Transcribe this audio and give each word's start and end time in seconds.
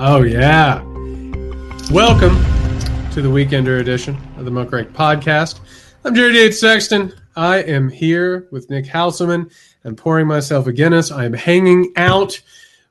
Oh, 0.00 0.22
yeah. 0.22 0.80
Welcome 1.90 2.36
to 3.10 3.20
the 3.20 3.28
Weekender 3.28 3.80
edition 3.80 4.16
of 4.36 4.44
the 4.44 4.50
Muckrake 4.52 4.92
Podcast. 4.92 5.58
I'm 6.04 6.14
Jared 6.14 6.36
Yates 6.36 6.60
Sexton. 6.60 7.12
I 7.34 7.64
am 7.64 7.88
here 7.88 8.46
with 8.52 8.70
Nick 8.70 8.84
Hauselman 8.84 9.50
and 9.82 9.98
pouring 9.98 10.28
myself 10.28 10.68
a 10.68 10.72
Guinness. 10.72 11.10
I 11.10 11.24
am 11.24 11.32
hanging 11.32 11.92
out 11.96 12.40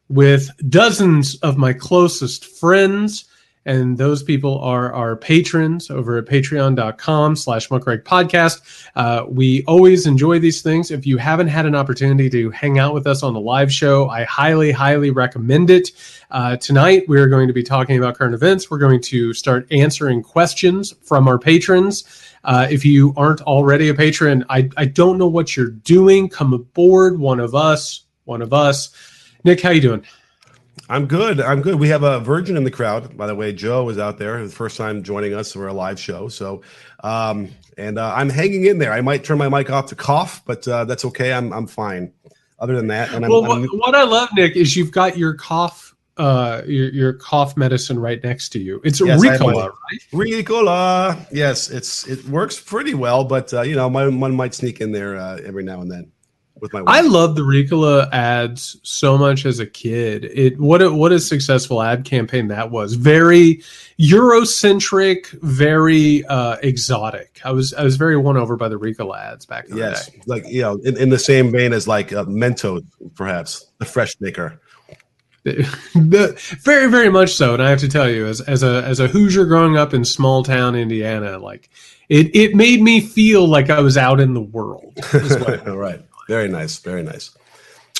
with 0.09 0.51
dozens 0.69 1.35
of 1.35 1.55
my 1.55 1.71
closest 1.71 2.43
friends 2.43 3.26
and 3.67 3.97
those 3.97 4.23
people 4.23 4.57
are 4.59 4.93
our 4.93 5.15
patrons 5.15 5.91
over 5.91 6.17
at 6.17 6.25
patreon.com 6.25 7.35
slash 7.35 7.67
podcast 7.67 8.89
uh, 8.95 9.25
we 9.27 9.63
always 9.65 10.07
enjoy 10.07 10.39
these 10.39 10.61
things. 10.61 10.89
If 10.89 11.05
you 11.05 11.17
haven't 11.17 11.49
had 11.49 11.65
an 11.65 11.75
opportunity 11.75 12.29
to 12.31 12.49
hang 12.49 12.79
out 12.79 12.93
with 12.93 13.05
us 13.05 13.21
on 13.21 13.33
the 13.33 13.39
live 13.39 13.71
show 13.71 14.09
i 14.09 14.23
highly 14.23 14.71
highly 14.71 15.11
recommend 15.11 15.69
it. 15.69 15.91
Uh, 16.31 16.55
tonight 16.57 17.03
we're 17.07 17.27
going 17.27 17.47
to 17.47 17.53
be 17.53 17.63
talking 17.63 17.97
about 17.97 18.17
current 18.17 18.33
events. 18.33 18.71
We're 18.71 18.79
going 18.79 19.01
to 19.03 19.33
start 19.33 19.67
answering 19.71 20.23
questions 20.23 20.93
from 21.03 21.27
our 21.27 21.37
patrons. 21.37 22.05
Uh, 22.43 22.67
if 22.71 22.85
you 22.85 23.13
aren't 23.17 23.41
already 23.41 23.89
a 23.89 23.93
patron 23.93 24.45
I, 24.49 24.69
I 24.77 24.85
don't 24.85 25.17
know 25.17 25.27
what 25.27 25.55
you're 25.55 25.69
doing. 25.69 26.29
Come 26.29 26.53
aboard 26.53 27.19
one 27.19 27.39
of 27.39 27.53
us 27.53 28.05
one 28.23 28.41
of 28.41 28.53
us. 28.53 28.89
Nick 29.43 29.61
how 29.61 29.71
you 29.71 29.81
doing 29.81 30.05
I'm 30.89 31.05
good. 31.07 31.41
I'm 31.41 31.61
good. 31.61 31.75
We 31.75 31.89
have 31.89 32.03
a 32.03 32.19
virgin 32.19 32.55
in 32.57 32.63
the 32.63 32.71
crowd, 32.71 33.17
by 33.17 33.27
the 33.27 33.35
way. 33.35 33.51
Joe 33.53 33.89
is 33.89 33.97
out 33.97 34.17
there, 34.17 34.43
the 34.43 34.49
first 34.49 34.77
time 34.77 35.03
joining 35.03 35.33
us 35.33 35.53
for 35.53 35.67
a 35.67 35.73
live 35.73 35.99
show. 35.99 36.29
So, 36.29 36.61
um, 37.03 37.49
and 37.77 37.99
uh, 37.99 38.13
I'm 38.15 38.29
hanging 38.29 38.65
in 38.65 38.79
there. 38.79 38.93
I 38.93 39.01
might 39.01 39.23
turn 39.23 39.37
my 39.37 39.49
mic 39.49 39.69
off 39.69 39.87
to 39.87 39.95
cough, 39.95 40.43
but 40.45 40.67
uh, 40.67 40.85
that's 40.85 41.05
okay. 41.05 41.33
I'm 41.33 41.51
I'm 41.53 41.67
fine. 41.67 42.13
Other 42.59 42.75
than 42.75 42.87
that, 42.87 43.13
and 43.13 43.23
I'm, 43.23 43.29
well, 43.29 43.51
I'm, 43.51 43.65
what 43.65 43.93
I 43.93 44.03
love, 44.03 44.29
Nick, 44.33 44.55
is 44.55 44.75
you've 44.75 44.91
got 44.91 45.15
your 45.15 45.35
cough, 45.35 45.95
uh, 46.17 46.63
your, 46.65 46.89
your 46.89 47.13
cough 47.13 47.55
medicine 47.55 47.99
right 47.99 48.23
next 48.23 48.49
to 48.49 48.59
you. 48.59 48.81
It's 48.83 48.99
yes, 48.99 49.21
Ricola, 49.21 49.69
right? 49.69 50.01
Ricola. 50.11 51.27
Yes, 51.31 51.69
it's 51.69 52.07
it 52.07 52.25
works 52.25 52.59
pretty 52.59 52.95
well, 52.95 53.23
but 53.23 53.53
uh, 53.53 53.61
you 53.61 53.75
know, 53.75 53.87
my, 53.91 54.07
one 54.07 54.35
might 54.35 54.55
sneak 54.55 54.81
in 54.81 54.91
there 54.91 55.17
uh, 55.17 55.37
every 55.45 55.63
now 55.63 55.81
and 55.81 55.91
then 55.91 56.11
with 56.59 56.73
my. 56.73 56.81
Wife. 56.81 56.95
I 56.95 57.01
love 57.01 57.35
the 57.35 57.41
Ricola 57.41 58.11
ads 58.11 58.77
so 58.83 59.17
much 59.17 59.45
as 59.45 59.59
a 59.59 59.65
kid. 59.65 60.25
It 60.25 60.59
what 60.59 60.81
a, 60.81 60.91
what 60.91 61.11
a 61.11 61.19
successful 61.19 61.81
ad 61.81 62.05
campaign 62.05 62.47
that 62.47 62.71
was. 62.71 62.93
Very 62.93 63.61
Eurocentric, 63.99 65.27
very 65.41 66.25
uh, 66.25 66.57
exotic. 66.63 67.41
I 67.43 67.51
was 67.51 67.73
I 67.73 67.83
was 67.83 67.97
very 67.97 68.17
won 68.17 68.37
over 68.37 68.55
by 68.55 68.69
the 68.69 68.77
Ricola 68.77 69.17
ads 69.19 69.45
back 69.45 69.69
in 69.69 69.77
yes, 69.77 70.09
like 70.25 70.45
you 70.47 70.61
know, 70.61 70.75
in, 70.77 70.97
in 70.97 71.09
the 71.09 71.19
same 71.19 71.51
vein 71.51 71.73
as 71.73 71.87
like 71.87 72.13
uh, 72.13 72.25
Mentos, 72.25 72.83
perhaps 73.15 73.65
the 73.79 73.85
fresh 73.85 74.19
maker. 74.19 74.59
the, 75.43 76.57
very 76.61 76.91
very 76.91 77.09
much 77.09 77.33
so 77.33 77.53
and 77.53 77.63
i 77.63 77.69
have 77.69 77.79
to 77.79 77.87
tell 77.87 78.09
you 78.09 78.25
as, 78.25 78.41
as 78.41 78.63
a 78.63 78.83
as 78.83 78.99
a 78.99 79.07
hoosier 79.07 79.45
growing 79.45 79.77
up 79.77 79.93
in 79.93 80.03
small 80.03 80.43
town 80.43 80.75
indiana 80.75 81.37
like 81.37 81.69
it 82.09 82.35
it 82.35 82.53
made 82.53 82.81
me 82.81 82.99
feel 82.99 83.47
like 83.47 83.69
i 83.69 83.79
was 83.79 83.95
out 83.95 84.19
in 84.19 84.33
the 84.33 84.41
world 84.41 84.93
right 85.67 86.03
very 86.27 86.47
nice. 86.47 86.79
Very 86.79 87.03
nice. 87.03 87.31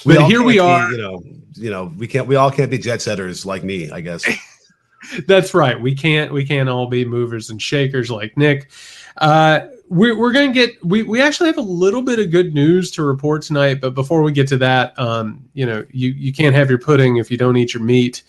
We 0.06 0.16
but 0.16 0.26
here 0.26 0.44
we 0.44 0.60
are. 0.60 0.90
Be, 0.90 0.96
you 0.96 1.02
know, 1.02 1.24
you 1.56 1.70
know, 1.70 1.92
we 1.98 2.08
can't. 2.08 2.28
We 2.28 2.36
all 2.36 2.52
can't 2.52 2.72
be 2.72 2.78
jet 2.78 3.02
setters 3.02 3.46
like 3.46 3.64
me. 3.64 3.90
I 3.92 4.02
guess. 4.02 4.26
That's 5.28 5.54
right. 5.54 5.80
We 5.80 5.96
can't. 5.96 6.32
We 6.32 6.46
can't 6.46 6.70
all 6.70 6.88
be 6.88 7.06
movers 7.06 7.50
and 7.50 7.62
shakers 7.62 8.10
like 8.10 8.36
Nick. 8.38 8.70
Uh, 9.18 9.68
we're 9.90 10.18
we're 10.18 10.32
gonna 10.32 10.54
get. 10.54 10.84
We 10.84 11.04
we 11.04 11.22
actually 11.22 11.48
have 11.48 11.58
a 11.58 11.62
little 11.62 12.02
bit 12.02 12.20
of 12.20 12.32
good 12.32 12.54
news 12.54 12.92
to 12.92 13.04
report 13.04 13.42
tonight. 13.42 13.82
But 13.82 13.96
before 13.96 14.22
we 14.22 14.32
get 14.32 14.48
to 14.50 14.58
that, 14.58 14.98
um, 15.00 15.48
you 15.54 15.66
know, 15.66 15.86
you 15.92 16.10
you 16.12 16.34
can't 16.34 16.56
have 16.56 16.70
your 16.70 16.80
pudding 16.80 17.18
if 17.18 17.32
you 17.32 17.38
don't 17.38 17.58
eat 17.58 17.74
your 17.74 17.84
meat. 17.84 18.24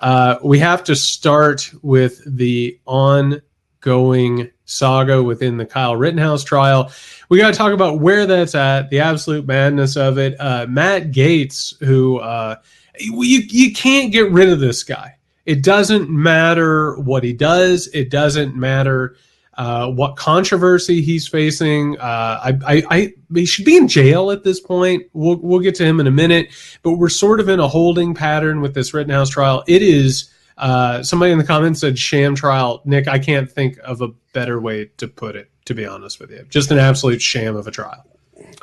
Uh, 0.00 0.36
we 0.42 0.58
have 0.58 0.82
to 0.84 0.96
start 0.96 1.70
with 1.82 2.22
the 2.26 2.78
ongoing 2.86 4.50
saga 4.64 5.22
within 5.22 5.56
the 5.56 5.66
Kyle 5.66 5.96
Rittenhouse 5.96 6.44
trial. 6.44 6.90
We 7.28 7.38
got 7.38 7.52
to 7.52 7.58
talk 7.58 7.72
about 7.72 8.00
where 8.00 8.26
that's 8.26 8.54
at, 8.54 8.90
the 8.90 9.00
absolute 9.00 9.46
madness 9.46 9.96
of 9.96 10.18
it. 10.18 10.36
Uh, 10.38 10.66
Matt 10.68 11.10
Gaetz, 11.10 11.78
who 11.84 12.18
uh, 12.18 12.56
you 12.98 13.42
you 13.48 13.72
can't 13.72 14.12
get 14.12 14.30
rid 14.30 14.48
of 14.48 14.60
this 14.60 14.84
guy. 14.84 15.16
It 15.44 15.62
doesn't 15.62 16.08
matter 16.08 16.98
what 17.00 17.24
he 17.24 17.32
does. 17.32 17.88
It 17.88 18.10
doesn't 18.10 18.54
matter 18.54 19.16
uh, 19.54 19.90
what 19.90 20.16
controversy 20.16 21.02
he's 21.02 21.28
facing. 21.28 21.98
Uh, 21.98 22.40
I, 22.42 22.58
I, 22.66 22.82
I, 22.90 23.12
he 23.34 23.44
should 23.44 23.64
be 23.64 23.76
in 23.76 23.88
jail 23.88 24.30
at 24.30 24.44
this 24.44 24.60
point. 24.60 25.04
We'll, 25.12 25.36
we'll 25.36 25.60
get 25.60 25.74
to 25.76 25.84
him 25.84 26.00
in 26.00 26.06
a 26.06 26.12
minute, 26.12 26.48
but 26.82 26.92
we're 26.92 27.08
sort 27.08 27.40
of 27.40 27.48
in 27.48 27.60
a 27.60 27.68
holding 27.68 28.14
pattern 28.14 28.60
with 28.60 28.74
this 28.74 28.94
Rittenhouse 28.94 29.30
trial. 29.30 29.64
It 29.66 29.82
is 29.82 30.31
uh, 30.58 31.02
somebody 31.02 31.32
in 31.32 31.38
the 31.38 31.44
comments 31.44 31.80
said 31.80 31.98
sham 31.98 32.34
trial. 32.34 32.82
Nick, 32.84 33.08
I 33.08 33.18
can't 33.18 33.50
think 33.50 33.78
of 33.78 34.00
a 34.00 34.08
better 34.32 34.60
way 34.60 34.86
to 34.96 35.08
put 35.08 35.36
it, 35.36 35.50
to 35.66 35.74
be 35.74 35.86
honest 35.86 36.20
with 36.20 36.30
you. 36.30 36.44
Just 36.48 36.70
an 36.70 36.78
absolute 36.78 37.22
sham 37.22 37.56
of 37.56 37.66
a 37.66 37.70
trial. 37.70 38.04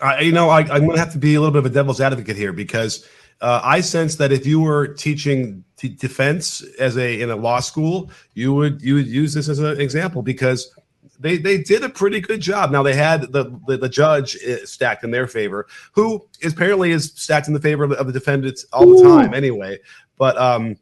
I, 0.01 0.22
you 0.22 0.31
know, 0.31 0.50
I, 0.50 0.61
am 0.61 0.85
going 0.85 0.91
to 0.91 1.00
have 1.00 1.13
to 1.13 1.17
be 1.17 1.35
a 1.35 1.39
little 1.39 1.53
bit 1.53 1.59
of 1.59 1.66
a 1.66 1.69
devil's 1.73 2.01
advocate 2.01 2.38
here 2.38 2.53
because 2.53 3.07
uh, 3.41 3.61
I 3.63 3.81
sense 3.81 4.16
that 4.16 4.31
if 4.31 4.45
you 4.45 4.59
were 4.59 4.88
teaching 4.88 5.63
t- 5.77 5.89
defense 5.89 6.61
as 6.79 6.97
a 6.97 7.22
in 7.22 7.29
a 7.29 7.35
law 7.35 7.59
school, 7.59 8.11
you 8.33 8.53
would 8.53 8.81
you 8.81 8.95
would 8.95 9.07
use 9.07 9.33
this 9.33 9.47
as 9.47 9.59
an 9.59 9.79
example 9.79 10.21
because 10.21 10.73
they 11.19 11.38
they 11.38 11.57
did 11.57 11.83
a 11.83 11.89
pretty 11.89 12.19
good 12.19 12.41
job. 12.41 12.71
Now 12.71 12.83
they 12.83 12.95
had 12.95 13.31
the 13.31 13.57
the, 13.67 13.77
the 13.77 13.89
judge 13.89 14.38
uh, 14.44 14.66
stacked 14.66 15.03
in 15.03 15.11
their 15.11 15.27
favor, 15.27 15.67
who 15.94 16.25
is 16.41 16.53
apparently 16.53 16.91
is 16.91 17.13
stacked 17.16 17.47
in 17.47 17.53
the 17.53 17.61
favor 17.61 17.83
of, 17.83 17.91
of 17.94 18.07
the 18.07 18.13
defendants 18.13 18.66
all 18.73 18.97
the 18.97 19.03
time 19.03 19.33
anyway. 19.33 19.79
But 20.17 20.38
um, 20.38 20.75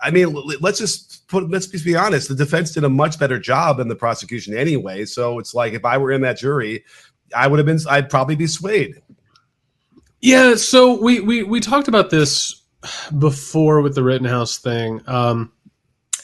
I 0.00 0.10
mean, 0.10 0.32
let's 0.60 0.78
just 0.78 1.26
put 1.28 1.50
let's 1.50 1.66
just 1.66 1.84
be 1.84 1.96
honest. 1.96 2.28
The 2.28 2.34
defense 2.34 2.72
did 2.72 2.84
a 2.84 2.88
much 2.88 3.18
better 3.18 3.38
job 3.38 3.78
than 3.78 3.88
the 3.88 3.96
prosecution 3.96 4.56
anyway. 4.56 5.04
So 5.04 5.38
it's 5.38 5.54
like 5.54 5.72
if 5.72 5.84
I 5.84 5.98
were 5.98 6.12
in 6.12 6.20
that 6.22 6.38
jury, 6.38 6.84
I 7.34 7.46
would 7.46 7.58
have 7.58 7.66
been. 7.66 7.78
I'd 7.88 8.10
probably 8.10 8.36
be 8.36 8.46
swayed. 8.46 9.00
Yeah. 10.20 10.56
So 10.56 11.00
we 11.00 11.20
we 11.20 11.42
we 11.42 11.60
talked 11.60 11.88
about 11.88 12.10
this 12.10 12.62
before 13.18 13.80
with 13.80 13.94
the 13.94 14.02
Rittenhouse 14.02 14.58
thing. 14.58 15.00
Um, 15.06 15.52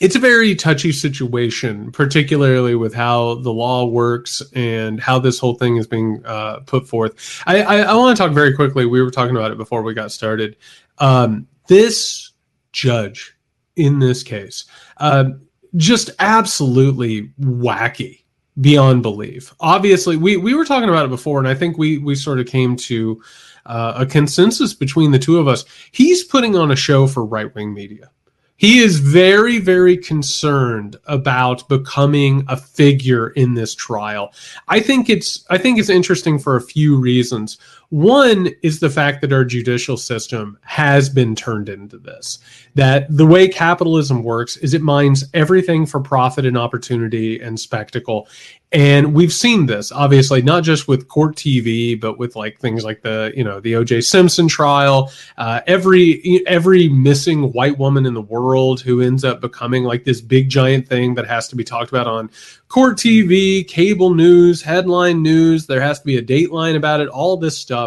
it's 0.01 0.17
a 0.17 0.19
very 0.19 0.55
touchy 0.55 0.93
situation, 0.93 1.93
particularly 1.93 2.75
with 2.75 2.95
how 2.95 3.37
the 3.37 3.53
law 3.53 3.85
works 3.85 4.43
and 4.55 4.99
how 4.99 5.19
this 5.19 5.39
whole 5.39 5.55
thing 5.55 5.77
is 5.77 5.87
being 5.87 6.23
uh, 6.25 6.61
put 6.61 6.89
forth. 6.89 7.43
I, 7.47 7.63
I, 7.63 7.77
I 7.81 7.95
want 7.95 8.17
to 8.17 8.23
talk 8.23 8.33
very 8.33 8.55
quickly. 8.55 8.87
We 8.87 9.03
were 9.03 9.11
talking 9.11 9.37
about 9.37 9.51
it 9.51 9.59
before 9.59 9.83
we 9.83 9.93
got 9.93 10.11
started. 10.11 10.57
Um, 10.99 11.47
this 11.69 12.33
judge 12.73 13.37
in 13.85 13.99
this 13.99 14.23
case. 14.23 14.65
Uh, 14.99 15.31
just 15.77 16.11
absolutely 16.19 17.29
wacky 17.41 18.23
beyond 18.61 19.03
belief. 19.03 19.55
Obviously, 19.61 20.17
we 20.17 20.37
we 20.37 20.55
were 20.55 20.65
talking 20.65 20.89
about 20.89 21.07
it 21.07 21.11
before, 21.11 21.39
and 21.39 21.49
I 21.49 21.55
think 21.55 21.79
we 21.79 21.99
we 21.99 22.15
sort 22.15 22.41
of 22.41 22.47
came 22.47 22.77
to 22.77 23.23
uh, 23.67 23.95
a 23.97 24.07
consensus 24.07 24.75
between 24.75 25.11
the 25.13 25.19
two 25.19 25.39
of 25.39 25.49
us. 25.49 25.65
He's 25.93 26.25
putting 26.25 26.57
on 26.57 26.71
a 26.71 26.77
show 26.77 27.07
for 27.07 27.25
right 27.25 27.55
wing 27.55 27.73
media. 27.73 28.11
He 28.57 28.81
is 28.81 28.99
very, 28.99 29.59
very 29.59 29.97
concerned 29.97 30.97
about 31.07 31.67
becoming 31.71 32.45
a 32.47 32.59
figure 32.59 33.29
in 33.31 33.55
this 33.55 33.75
trial. 33.75 34.35
I 34.69 34.81
think 34.81 35.09
it's 35.09 35.47
I 35.49 35.57
think 35.57 35.79
it's 35.79 35.89
interesting 35.89 36.39
for 36.39 36.57
a 36.57 36.61
few 36.61 36.99
reasons. 36.99 37.57
One 37.91 38.51
is 38.63 38.79
the 38.79 38.89
fact 38.89 39.21
that 39.21 39.33
our 39.33 39.45
judicial 39.45 39.97
system 39.97 40.59
has 40.63 41.09
been 41.09 41.35
turned 41.35 41.69
into 41.69 41.99
this. 41.99 42.39
That 42.77 43.07
the 43.15 43.27
way 43.27 43.49
capitalism 43.49 44.23
works 44.23 44.57
is 44.59 44.75
it 44.75 44.81
mines 44.81 45.25
everything 45.35 45.87
for 45.87 45.99
profit 45.99 46.47
and 46.47 46.57
opportunity 46.57 47.41
and 47.41 47.59
spectacle. 47.59 48.29
And 48.73 49.15
we've 49.15 49.33
seen 49.33 49.67
this, 49.67 49.91
obviously, 49.91 50.43
not 50.43 50.63
just 50.63 50.87
with 50.87 51.09
court 51.09 51.35
TV, 51.35 52.01
but 52.01 52.19
with 52.19 52.37
like 52.37 52.61
things 52.61 52.85
like 52.85 53.03
the, 53.03 53.33
you 53.37 53.43
know, 53.43 53.59
the 53.59 53.73
OJ 53.73 54.05
Simpson 54.05 54.47
trial. 54.47 55.11
Uh, 55.37 55.61
every 55.67 56.45
every 56.47 56.89
missing 56.89 57.53
white 57.53 57.79
woman 57.79 58.07
in 58.07 58.15
the 58.15 58.21
world 58.21 58.81
who 58.81 59.01
ends 59.01 59.25
up 59.25 59.41
becoming 59.41 59.83
like 59.83 60.05
this 60.05 60.21
big 60.21 60.49
giant 60.49 60.87
thing 60.87 61.17
that 61.17 61.27
has 61.27 61.49
to 61.49 61.57
be 61.57 61.65
talked 61.65 61.91
about 61.91 62.07
on 62.07 62.31
court 62.69 62.97
TV, 62.97 63.67
cable 63.67 64.15
news, 64.15 64.63
headline 64.63 65.21
news. 65.21 65.67
There 65.67 65.81
has 65.81 65.99
to 65.99 66.07
be 66.07 66.19
a 66.19 66.23
dateline 66.23 66.77
about 66.77 67.01
it. 67.01 67.09
All 67.09 67.37
this 67.37 67.59
stuff. 67.59 67.80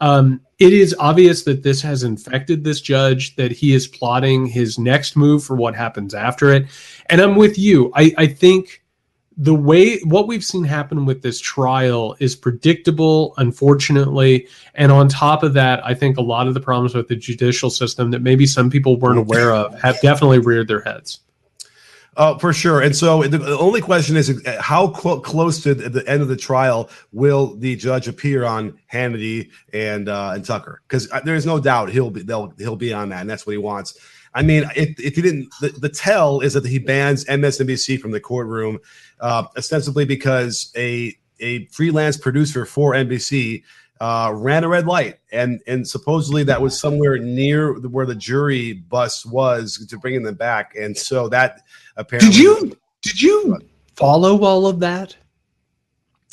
Um, 0.00 0.40
it 0.58 0.72
is 0.72 0.94
obvious 0.98 1.44
that 1.44 1.62
this 1.62 1.82
has 1.82 2.02
infected 2.02 2.64
this 2.64 2.80
judge. 2.80 3.36
That 3.36 3.52
he 3.52 3.74
is 3.74 3.86
plotting 3.86 4.46
his 4.46 4.78
next 4.78 5.16
move 5.16 5.44
for 5.44 5.56
what 5.56 5.74
happens 5.74 6.14
after 6.14 6.52
it. 6.52 6.66
And 7.06 7.20
I'm 7.20 7.36
with 7.36 7.58
you. 7.58 7.92
I, 7.94 8.14
I 8.16 8.26
think 8.26 8.82
the 9.36 9.54
way 9.54 9.98
what 10.00 10.26
we've 10.26 10.44
seen 10.44 10.64
happen 10.64 11.04
with 11.04 11.20
this 11.22 11.38
trial 11.40 12.16
is 12.20 12.34
predictable 12.34 13.34
unfortunately 13.36 14.48
and 14.74 14.90
on 14.90 15.08
top 15.08 15.42
of 15.42 15.52
that 15.52 15.84
i 15.84 15.92
think 15.92 16.16
a 16.16 16.22
lot 16.22 16.48
of 16.48 16.54
the 16.54 16.60
problems 16.60 16.94
with 16.94 17.06
the 17.08 17.16
judicial 17.16 17.68
system 17.68 18.10
that 18.10 18.22
maybe 18.22 18.46
some 18.46 18.70
people 18.70 18.98
weren't 18.98 19.18
aware 19.18 19.52
of 19.52 19.78
have 19.78 20.00
definitely 20.00 20.38
reared 20.38 20.68
their 20.68 20.80
heads 20.80 21.20
Oh, 22.18 22.38
for 22.38 22.54
sure. 22.54 22.80
And 22.80 22.96
so 22.96 23.22
the 23.24 23.58
only 23.58 23.82
question 23.82 24.16
is 24.16 24.42
how 24.58 24.92
cl- 24.94 25.20
close 25.20 25.62
to 25.64 25.74
the 25.74 26.02
end 26.08 26.22
of 26.22 26.28
the 26.28 26.36
trial 26.36 26.88
will 27.12 27.54
the 27.56 27.76
judge 27.76 28.08
appear 28.08 28.44
on 28.44 28.78
Hannity 28.90 29.50
and 29.74 30.08
uh, 30.08 30.32
and 30.34 30.44
Tucker? 30.44 30.80
Because 30.88 31.10
uh, 31.12 31.20
there 31.20 31.34
is 31.34 31.44
no 31.44 31.60
doubt 31.60 31.90
he'll 31.90 32.10
be 32.10 32.22
they'll 32.22 32.54
he'll 32.56 32.76
be 32.76 32.92
on 32.94 33.10
that, 33.10 33.20
and 33.20 33.28
that's 33.28 33.46
what 33.46 33.52
he 33.52 33.58
wants. 33.58 33.98
I 34.32 34.42
mean, 34.42 34.64
if, 34.76 34.98
if 34.98 35.16
he 35.16 35.22
didn't, 35.22 35.48
the, 35.60 35.68
the 35.68 35.88
tell 35.88 36.40
is 36.40 36.54
that 36.54 36.66
he 36.66 36.78
bans 36.78 37.24
MSNBC 37.26 38.00
from 38.00 38.10
the 38.10 38.20
courtroom, 38.20 38.78
uh, 39.20 39.44
ostensibly 39.56 40.06
because 40.06 40.72
a 40.74 41.14
a 41.40 41.66
freelance 41.66 42.16
producer 42.16 42.64
for 42.64 42.92
NBC 42.92 43.62
uh, 44.00 44.32
ran 44.34 44.64
a 44.64 44.68
red 44.68 44.86
light, 44.86 45.18
and 45.32 45.60
and 45.66 45.86
supposedly 45.86 46.44
that 46.44 46.60
was 46.60 46.78
somewhere 46.78 47.18
near 47.18 47.78
where 47.80 48.06
the 48.06 48.14
jury 48.14 48.74
bus 48.74 49.24
was 49.24 49.84
to 49.88 49.98
bringing 49.98 50.22
them 50.22 50.34
back, 50.34 50.74
and 50.76 50.96
so 50.96 51.28
that 51.28 51.62
apparently. 51.96 52.30
Did 52.30 52.38
you 52.38 52.78
did 53.02 53.22
you 53.22 53.58
follow 53.94 54.42
all 54.44 54.66
of 54.66 54.80
that? 54.80 55.16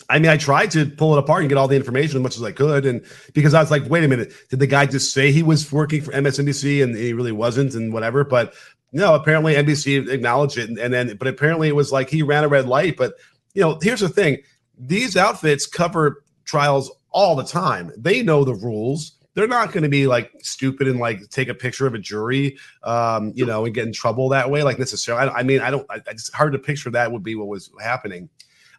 I 0.10 0.20
mean, 0.20 0.30
I 0.30 0.38
tried 0.38 0.70
to 0.72 0.86
pull 0.86 1.16
it 1.16 1.20
apart 1.20 1.42
and 1.42 1.50
get 1.50 1.58
all 1.58 1.68
the 1.68 1.78
information 1.78 2.18
as 2.18 2.24
much 2.24 2.36
as 2.36 2.44
I 2.44 2.52
could, 2.52 2.86
and 2.86 3.06
because 3.34 3.54
I 3.54 3.62
was 3.62 3.72
like, 3.72 3.90
wait 3.90 4.04
a 4.04 4.08
minute, 4.08 4.34
did 4.50 4.60
the 4.60 4.68
guy 4.68 4.86
just 4.86 5.14
say 5.14 5.32
he 5.32 5.44
was 5.44 5.72
working 5.72 6.02
for 6.02 6.12
MSNBC 6.12 6.84
and 6.84 6.96
he 6.96 7.14
really 7.14 7.32
wasn't, 7.32 7.74
and 7.74 7.94
whatever? 7.94 8.26
But 8.26 8.54
no, 8.92 9.16
apparently 9.16 9.56
NBC 9.56 10.10
acknowledged 10.10 10.58
it, 10.58 10.70
and, 10.70 10.78
and 10.78 10.94
then 10.94 11.16
but 11.16 11.28
apparently 11.28 11.70
it 11.70 11.76
was 11.76 11.92
like 11.92 12.10
he 12.10 12.24
ran 12.24 12.44
a 12.44 12.50
red 12.50 12.68
light. 12.68 12.98
But 12.98 13.14
you 13.54 13.62
know, 13.62 13.80
here's 13.82 14.02
the 14.02 14.10
thing: 14.10 14.40
these 14.78 15.16
outfits 15.16 15.66
cover 15.66 16.24
trials 16.46 16.92
all 17.14 17.36
the 17.36 17.46
time. 17.46 17.92
They 17.98 18.24
know 18.24 18.44
the 18.44 18.56
rules. 18.56 19.14
They're 19.36 19.48
not 19.48 19.72
going 19.72 19.84
to 19.84 19.90
be 19.90 20.06
like 20.06 20.32
stupid 20.42 20.88
and 20.88 21.00
like 21.00 21.30
take 21.30 21.48
a 21.48 21.54
picture 21.56 21.88
of 21.88 21.96
a 21.96 22.00
jury, 22.00 22.58
um, 22.84 23.32
you 23.36 23.46
know, 23.46 23.66
and 23.66 23.74
get 23.74 23.88
in 23.88 23.94
trouble 23.94 24.30
that 24.30 24.52
way. 24.52 24.64
Like 24.64 24.78
necessarily, 24.78 25.30
I, 25.30 25.40
I 25.40 25.44
mean, 25.44 25.62
I 25.62 25.72
don't. 25.72 25.88
I, 25.90 26.02
it's 26.08 26.32
hard 26.32 26.54
to 26.54 26.60
picture 26.60 26.92
that 26.92 27.12
would 27.12 27.24
be 27.24 27.36
what 27.36 27.48
was 27.48 27.72
happening. 27.82 28.30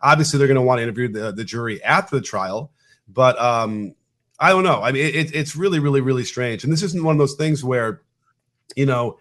Obviously, 0.03 0.39
they're 0.39 0.47
going 0.47 0.57
to 0.57 0.63
want 0.63 0.79
to 0.79 0.83
interview 0.83 1.09
the, 1.09 1.33
the 1.33 1.45
jury 1.45 1.83
after 1.83 2.17
the 2.17 2.23
trial, 2.23 2.71
but 3.09 3.41
um, 3.41 3.95
I 4.39 4.51
don't 4.51 4.65
know. 4.65 4.83
I 4.83 4.93
mean, 4.93 5.07
it, 5.07 5.35
it's 5.35 5.57
really, 5.57 5.79
really, 5.79 6.01
really 6.01 6.25
strange. 6.25 6.63
And 6.63 6.73
this 6.73 6.83
isn't 6.83 7.03
one 7.03 7.15
of 7.15 7.19
those 7.19 7.35
things 7.35 7.65
where, 7.65 8.03
you 8.77 8.87
know, 8.87 9.19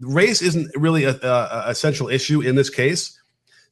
race 0.00 0.40
isn't 0.40 0.70
really 0.76 1.04
a, 1.04 1.18
a, 1.20 1.64
a 1.70 1.74
central 1.74 2.08
issue 2.08 2.40
in 2.40 2.54
this 2.54 2.70
case 2.70 3.18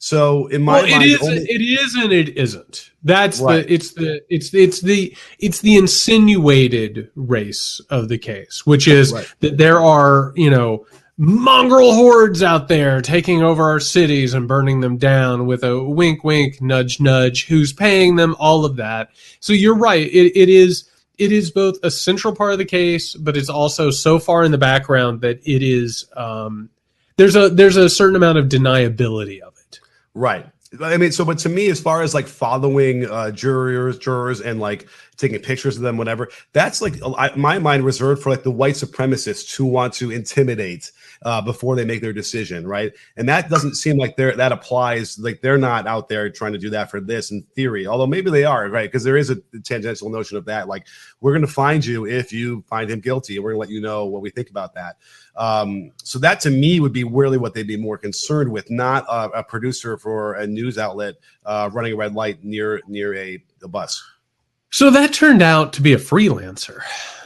so 0.02 0.48
in 0.48 0.62
my 0.62 0.82
well, 0.82 0.90
mind, 0.90 1.04
it 1.04 1.06
is. 1.06 1.22
Only- 1.22 1.46
it 1.48 1.60
is, 1.60 1.94
and 1.94 2.12
it 2.12 2.36
isn't. 2.36 2.90
That's 3.04 3.38
right. 3.38 3.64
the. 3.64 3.72
It's 3.72 3.92
the. 3.92 4.20
It's 4.28 4.52
it's 4.52 4.80
the. 4.80 5.16
It's 5.38 5.60
the 5.60 5.76
insinuated 5.76 7.08
race 7.14 7.80
of 7.88 8.08
the 8.08 8.18
case, 8.18 8.66
which 8.66 8.88
is 8.88 9.12
right. 9.12 9.32
that 9.38 9.58
there 9.58 9.80
are 9.80 10.32
you 10.34 10.50
know 10.50 10.86
mongrel 11.18 11.94
hordes 11.94 12.42
out 12.42 12.66
there 12.66 13.00
taking 13.00 13.44
over 13.44 13.62
our 13.62 13.78
cities 13.78 14.34
and 14.34 14.48
burning 14.48 14.80
them 14.80 14.96
down 14.96 15.46
with 15.46 15.62
a 15.62 15.80
wink, 15.80 16.24
wink, 16.24 16.60
nudge, 16.60 16.98
nudge. 16.98 17.46
Who's 17.46 17.72
paying 17.72 18.16
them? 18.16 18.34
All 18.40 18.64
of 18.64 18.74
that. 18.76 19.10
So 19.38 19.52
you're 19.52 19.78
right. 19.78 20.04
It, 20.04 20.36
it 20.36 20.48
is. 20.48 20.90
It 21.16 21.30
is 21.30 21.52
both 21.52 21.76
a 21.84 21.92
central 21.92 22.34
part 22.34 22.50
of 22.50 22.58
the 22.58 22.64
case, 22.64 23.14
but 23.14 23.36
it's 23.36 23.48
also 23.48 23.92
so 23.92 24.18
far 24.18 24.42
in 24.42 24.50
the 24.50 24.58
background 24.58 25.20
that 25.20 25.38
it 25.46 25.62
is. 25.62 26.06
Um, 26.16 26.70
there's 27.16 27.36
a 27.36 27.50
there's 27.50 27.76
a 27.76 27.88
certain 27.88 28.16
amount 28.16 28.38
of 28.38 28.46
deniability 28.46 29.40
of 29.40 29.51
it. 29.51 29.51
Right. 30.14 30.46
I 30.80 30.96
mean, 30.96 31.12
so, 31.12 31.24
but 31.24 31.38
to 31.38 31.50
me, 31.50 31.68
as 31.68 31.80
far 31.80 32.00
as 32.02 32.14
like 32.14 32.26
following 32.26 33.04
uh, 33.10 33.30
jurors, 33.30 33.98
jurors, 33.98 34.40
and 34.40 34.58
like 34.58 34.88
taking 35.18 35.38
pictures 35.40 35.76
of 35.76 35.82
them, 35.82 35.98
whatever, 35.98 36.30
that's 36.54 36.80
like 36.80 36.94
I, 37.18 37.30
my 37.36 37.58
mind 37.58 37.84
reserved 37.84 38.22
for 38.22 38.30
like 38.30 38.42
the 38.42 38.50
white 38.50 38.74
supremacists 38.74 39.54
who 39.54 39.66
want 39.66 39.92
to 39.94 40.10
intimidate 40.10 40.90
uh, 41.24 41.42
before 41.42 41.76
they 41.76 41.84
make 41.84 42.00
their 42.00 42.14
decision, 42.14 42.66
right? 42.66 42.92
And 43.18 43.28
that 43.28 43.50
doesn't 43.50 43.74
seem 43.74 43.98
like 43.98 44.16
they're 44.16 44.34
that 44.34 44.50
applies. 44.50 45.18
Like 45.18 45.42
they're 45.42 45.58
not 45.58 45.86
out 45.86 46.08
there 46.08 46.30
trying 46.30 46.52
to 46.52 46.58
do 46.58 46.70
that 46.70 46.90
for 46.90 47.00
this 47.00 47.30
in 47.30 47.42
theory, 47.54 47.86
although 47.86 48.06
maybe 48.06 48.30
they 48.30 48.44
are, 48.44 48.68
right? 48.68 48.90
Because 48.90 49.04
there 49.04 49.18
is 49.18 49.28
a 49.28 49.36
tangential 49.64 50.08
notion 50.08 50.38
of 50.38 50.46
that. 50.46 50.68
Like 50.68 50.86
we're 51.20 51.32
going 51.32 51.46
to 51.46 51.52
find 51.52 51.84
you 51.84 52.06
if 52.06 52.32
you 52.32 52.64
find 52.66 52.90
him 52.90 53.00
guilty, 53.00 53.36
and 53.36 53.44
we're 53.44 53.52
going 53.52 53.66
to 53.66 53.68
let 53.68 53.74
you 53.74 53.82
know 53.82 54.06
what 54.06 54.22
we 54.22 54.30
think 54.30 54.48
about 54.48 54.74
that. 54.74 54.96
Um, 55.36 55.92
so 56.02 56.18
that 56.18 56.40
to 56.40 56.50
me 56.50 56.80
would 56.80 56.92
be 56.92 57.04
really 57.04 57.38
what 57.38 57.54
they'd 57.54 57.66
be 57.66 57.76
more 57.76 57.96
concerned 57.96 58.52
with, 58.52 58.70
not 58.70 59.04
a, 59.08 59.38
a 59.38 59.44
producer 59.44 59.96
for 59.96 60.34
a 60.34 60.46
news 60.46 60.78
outlet 60.78 61.14
uh, 61.46 61.70
running 61.72 61.94
a 61.94 61.96
red 61.96 62.14
light 62.14 62.44
near 62.44 62.80
near 62.86 63.14
a, 63.14 63.42
a 63.62 63.68
bus. 63.68 64.02
So 64.70 64.90
that 64.90 65.12
turned 65.12 65.42
out 65.42 65.72
to 65.74 65.82
be 65.82 65.92
a 65.92 65.98
freelancer. 65.98 66.80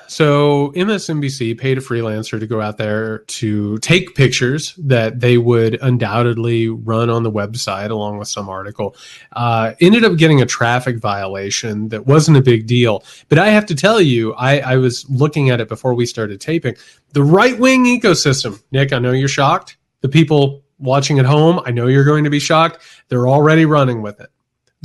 So 0.08 0.73
MSNBC 0.73 1.58
paid 1.58 1.79
a 1.79 1.81
freelancer 1.81 2.38
to 2.38 2.47
go 2.47 2.61
out 2.61 2.76
there 2.76 3.19
to 3.19 3.79
take 3.79 4.14
pictures 4.14 4.75
that 4.79 5.20
they 5.20 5.38
would 5.38 5.79
undoubtedly 5.82 6.69
run 6.69 7.11
on 7.11 7.23
the 7.23 7.31
website 7.31 7.91
along 7.91 8.19
with 8.19 8.29
some 8.29 8.49
article. 8.49 8.97
Uh, 9.32 9.73
ended 9.81 10.05
up 10.05 10.17
getting 10.17 10.43
a 10.43 10.47
traffic 10.47 10.99
violation 10.99 11.88
that 11.88 12.06
wasn't 12.06 12.37
a 12.37 12.43
big 12.43 12.67
deal. 12.67 13.05
But 13.29 13.38
I 13.38 13.49
have 13.49 13.67
to 13.67 13.75
tell 13.75 14.00
you, 14.00 14.35
I, 14.35 14.58
I 14.58 14.76
was 14.76 15.08
looking 15.11 15.50
at 15.50 15.61
it 15.61 15.69
before 15.69 15.94
we 15.94 16.06
started 16.06 16.41
taping. 16.41 16.76
The 17.12 17.23
right 17.23 17.59
wing 17.59 17.85
ecosystem, 17.85 18.62
Nick, 18.73 18.93
I 18.93 18.99
know 18.99 19.12
you're 19.12 19.29
shocked. 19.29 19.76
The 20.00 20.09
people 20.09 20.62
watching 20.79 21.19
at 21.19 21.25
home, 21.25 21.61
I 21.64 21.70
know 21.70 21.87
you're 21.87 22.05
going 22.05 22.25
to 22.25 22.31
be 22.31 22.38
shocked. 22.38 22.82
They're 23.09 23.29
already 23.29 23.64
running 23.64 24.02
with 24.02 24.20
it. 24.20 24.31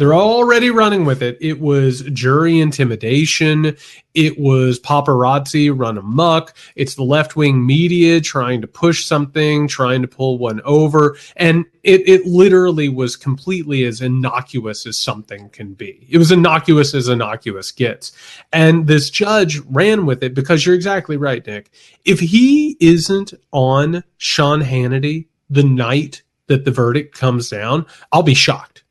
They're 0.01 0.15
already 0.15 0.71
running 0.71 1.05
with 1.05 1.21
it. 1.21 1.37
It 1.39 1.61
was 1.61 2.01
jury 2.01 2.59
intimidation. 2.59 3.77
It 4.15 4.39
was 4.39 4.79
paparazzi 4.79 5.71
run 5.71 5.95
amok. 5.95 6.55
It's 6.75 6.95
the 6.95 7.03
left 7.03 7.35
wing 7.35 7.63
media 7.63 8.19
trying 8.19 8.61
to 8.61 8.67
push 8.67 9.05
something, 9.05 9.67
trying 9.67 10.01
to 10.01 10.07
pull 10.07 10.39
one 10.39 10.59
over. 10.61 11.17
And 11.35 11.65
it, 11.83 12.09
it 12.09 12.25
literally 12.25 12.89
was 12.89 13.15
completely 13.15 13.83
as 13.83 14.01
innocuous 14.01 14.87
as 14.87 14.97
something 14.97 15.49
can 15.49 15.75
be. 15.75 16.07
It 16.09 16.17
was 16.17 16.31
innocuous 16.31 16.95
as 16.95 17.07
innocuous 17.07 17.71
gets. 17.71 18.11
And 18.51 18.87
this 18.87 19.11
judge 19.11 19.59
ran 19.69 20.07
with 20.07 20.23
it 20.23 20.33
because 20.33 20.65
you're 20.65 20.73
exactly 20.73 21.17
right, 21.17 21.45
Nick. 21.45 21.69
If 22.05 22.19
he 22.19 22.75
isn't 22.79 23.35
on 23.51 24.03
Sean 24.17 24.63
Hannity 24.63 25.27
the 25.51 25.61
night 25.61 26.23
that 26.47 26.65
the 26.65 26.71
verdict 26.71 27.15
comes 27.15 27.51
down, 27.51 27.85
I'll 28.11 28.23
be 28.23 28.33
shocked. 28.33 28.81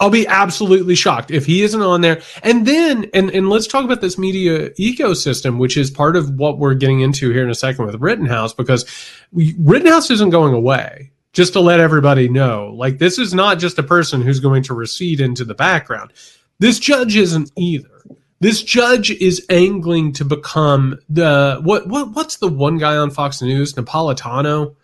I'll 0.00 0.10
be 0.10 0.26
absolutely 0.28 0.94
shocked 0.94 1.32
if 1.32 1.44
he 1.44 1.62
isn't 1.62 1.82
on 1.82 2.02
there. 2.02 2.22
And 2.44 2.66
then, 2.66 3.10
and, 3.12 3.30
and 3.30 3.50
let's 3.50 3.66
talk 3.66 3.84
about 3.84 4.00
this 4.00 4.16
media 4.16 4.70
ecosystem, 4.70 5.58
which 5.58 5.76
is 5.76 5.90
part 5.90 6.14
of 6.14 6.30
what 6.38 6.58
we're 6.58 6.74
getting 6.74 7.00
into 7.00 7.30
here 7.30 7.42
in 7.42 7.50
a 7.50 7.54
second 7.54 7.84
with 7.86 7.96
Rittenhouse, 7.96 8.54
because 8.54 8.86
we, 9.32 9.56
Rittenhouse 9.58 10.10
isn't 10.10 10.30
going 10.30 10.54
away. 10.54 11.10
Just 11.34 11.52
to 11.52 11.60
let 11.60 11.78
everybody 11.78 12.28
know, 12.28 12.72
like 12.74 12.98
this 12.98 13.18
is 13.18 13.34
not 13.34 13.58
just 13.58 13.78
a 13.78 13.82
person 13.82 14.22
who's 14.22 14.40
going 14.40 14.62
to 14.64 14.74
recede 14.74 15.20
into 15.20 15.44
the 15.44 15.54
background. 15.54 16.12
This 16.58 16.78
judge 16.78 17.16
isn't 17.16 17.52
either. 17.56 18.02
This 18.40 18.62
judge 18.62 19.10
is 19.10 19.44
angling 19.50 20.14
to 20.14 20.24
become 20.24 20.98
the 21.08 21.60
what 21.62 21.86
what 21.86 22.12
what's 22.12 22.36
the 22.36 22.48
one 22.48 22.78
guy 22.78 22.96
on 22.96 23.10
Fox 23.10 23.42
News, 23.42 23.74
Napolitano? 23.74 24.74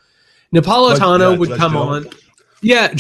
Napolitano 0.55 1.33
yeah, 1.33 1.39
would 1.39 1.59
come 1.59 1.77
on. 1.77 2.09
Yeah, 2.61 2.95